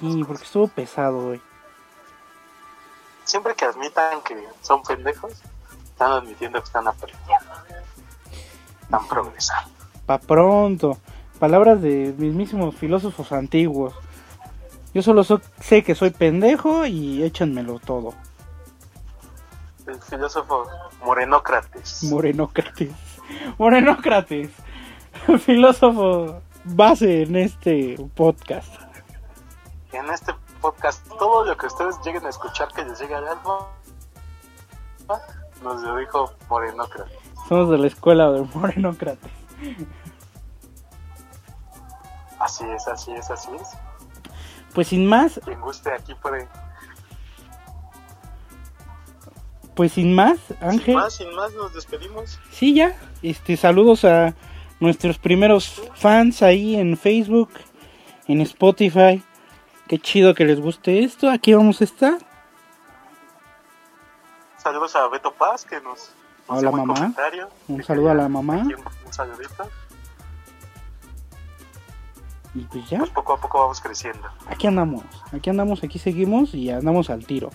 Sí, 0.00 0.24
porque 0.26 0.44
estuvo 0.44 0.66
pesado 0.68 1.18
hoy. 1.18 1.42
Siempre 3.24 3.54
que 3.54 3.66
admitan 3.66 4.22
que 4.22 4.48
son 4.62 4.82
pendejos, 4.82 5.42
están 5.84 6.12
admitiendo 6.12 6.58
que 6.58 6.64
están 6.64 6.88
aprendiendo. 6.88 7.52
Están 8.80 9.06
progresando. 9.08 9.74
Pa' 10.06 10.16
pronto. 10.16 10.96
Palabras 11.42 11.82
de 11.82 12.14
mismísimos 12.18 12.72
filósofos 12.76 13.32
antiguos. 13.32 13.92
Yo 14.94 15.02
solo 15.02 15.24
so- 15.24 15.40
sé 15.58 15.82
que 15.82 15.96
soy 15.96 16.10
pendejo 16.10 16.86
y 16.86 17.24
échanmelo 17.24 17.80
todo. 17.80 18.14
El 19.88 20.00
filósofo 20.00 20.68
Morenócrates. 21.04 22.04
Morenócrates. 22.04 22.92
Morenócrates. 23.58 24.50
Filósofo 25.44 26.40
base 26.62 27.22
en 27.22 27.34
este 27.34 27.96
podcast. 28.14 28.72
en 29.92 30.08
este 30.10 30.32
podcast 30.60 31.04
todo 31.18 31.44
lo 31.44 31.56
que 31.56 31.66
ustedes 31.66 31.96
lleguen 32.04 32.24
a 32.24 32.28
escuchar 32.28 32.68
que 32.68 32.84
les 32.84 33.00
llegue 33.00 33.16
al 33.16 33.26
alma 33.26 33.66
nos 35.64 35.82
lo 35.82 35.96
dijo 35.96 36.32
Morenócrates. 36.48 37.18
Somos 37.48 37.68
de 37.68 37.78
la 37.78 37.88
escuela 37.88 38.30
de 38.30 38.42
Morenócrates. 38.54 39.32
Así 42.42 42.64
es, 42.64 42.86
así 42.88 43.12
es, 43.12 43.30
así 43.30 43.50
es. 43.60 43.68
Pues 44.74 44.88
sin 44.88 45.06
más, 45.06 45.40
Quien 45.44 45.60
guste 45.60 45.92
aquí 45.92 46.14
puede. 46.14 46.48
pues 49.74 49.92
sin 49.92 50.14
más, 50.14 50.38
Sin 50.48 50.56
Ángel. 50.68 50.94
más, 50.96 51.14
sin 51.14 51.34
más, 51.34 51.52
nos 51.54 51.72
despedimos. 51.74 52.38
Sí, 52.50 52.74
ya. 52.74 52.94
Este, 53.22 53.56
saludos 53.56 54.04
a 54.04 54.34
nuestros 54.80 55.18
primeros 55.18 55.82
fans 55.94 56.42
ahí 56.42 56.76
en 56.76 56.96
Facebook, 56.96 57.50
en 58.28 58.40
Spotify. 58.40 59.22
Qué 59.88 59.98
chido 59.98 60.34
que 60.34 60.44
les 60.44 60.60
guste 60.60 61.04
esto. 61.04 61.30
Aquí 61.30 61.52
vamos 61.54 61.80
a 61.80 61.84
estar. 61.84 62.14
Saludos 64.56 64.94
a 64.96 65.08
Beto 65.08 65.32
Paz 65.34 65.64
que 65.64 65.80
nos. 65.80 66.12
nos 66.48 66.58
Hola, 66.58 66.70
un 66.70 66.76
mamá. 66.86 67.14
Un 67.68 67.76
Que 67.78 67.82
saludo 67.84 68.10
a 68.10 68.14
la 68.14 68.28
mamá. 68.28 68.54
Un, 68.58 68.74
un 69.06 69.12
saludito. 69.12 69.68
Y 72.54 72.60
pues 72.64 72.88
ya, 72.90 72.98
Pues 72.98 73.10
poco 73.10 73.32
a 73.32 73.36
poco 73.38 73.58
vamos 73.60 73.80
creciendo. 73.80 74.28
aquí 74.46 74.66
andamos. 74.66 75.02
Aquí 75.32 75.48
andamos, 75.50 75.82
aquí 75.82 75.98
seguimos 75.98 76.54
y 76.54 76.70
andamos 76.70 77.08
al 77.10 77.24
tiro. 77.26 77.50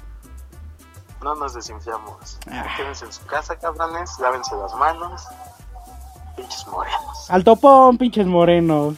No 1.23 1.35
nos 1.35 1.53
desinflamos. 1.53 2.39
Ah. 2.49 2.65
Quédense 2.77 3.05
en 3.05 3.13
su 3.13 3.25
casa, 3.25 3.57
cabrones. 3.57 4.17
Lávense 4.19 4.55
las 4.55 4.73
manos. 4.75 5.27
Pinches 6.35 6.67
morenos. 6.67 7.29
Al 7.29 7.43
topón, 7.43 7.97
pinches 7.97 8.27
morenos. 8.27 8.95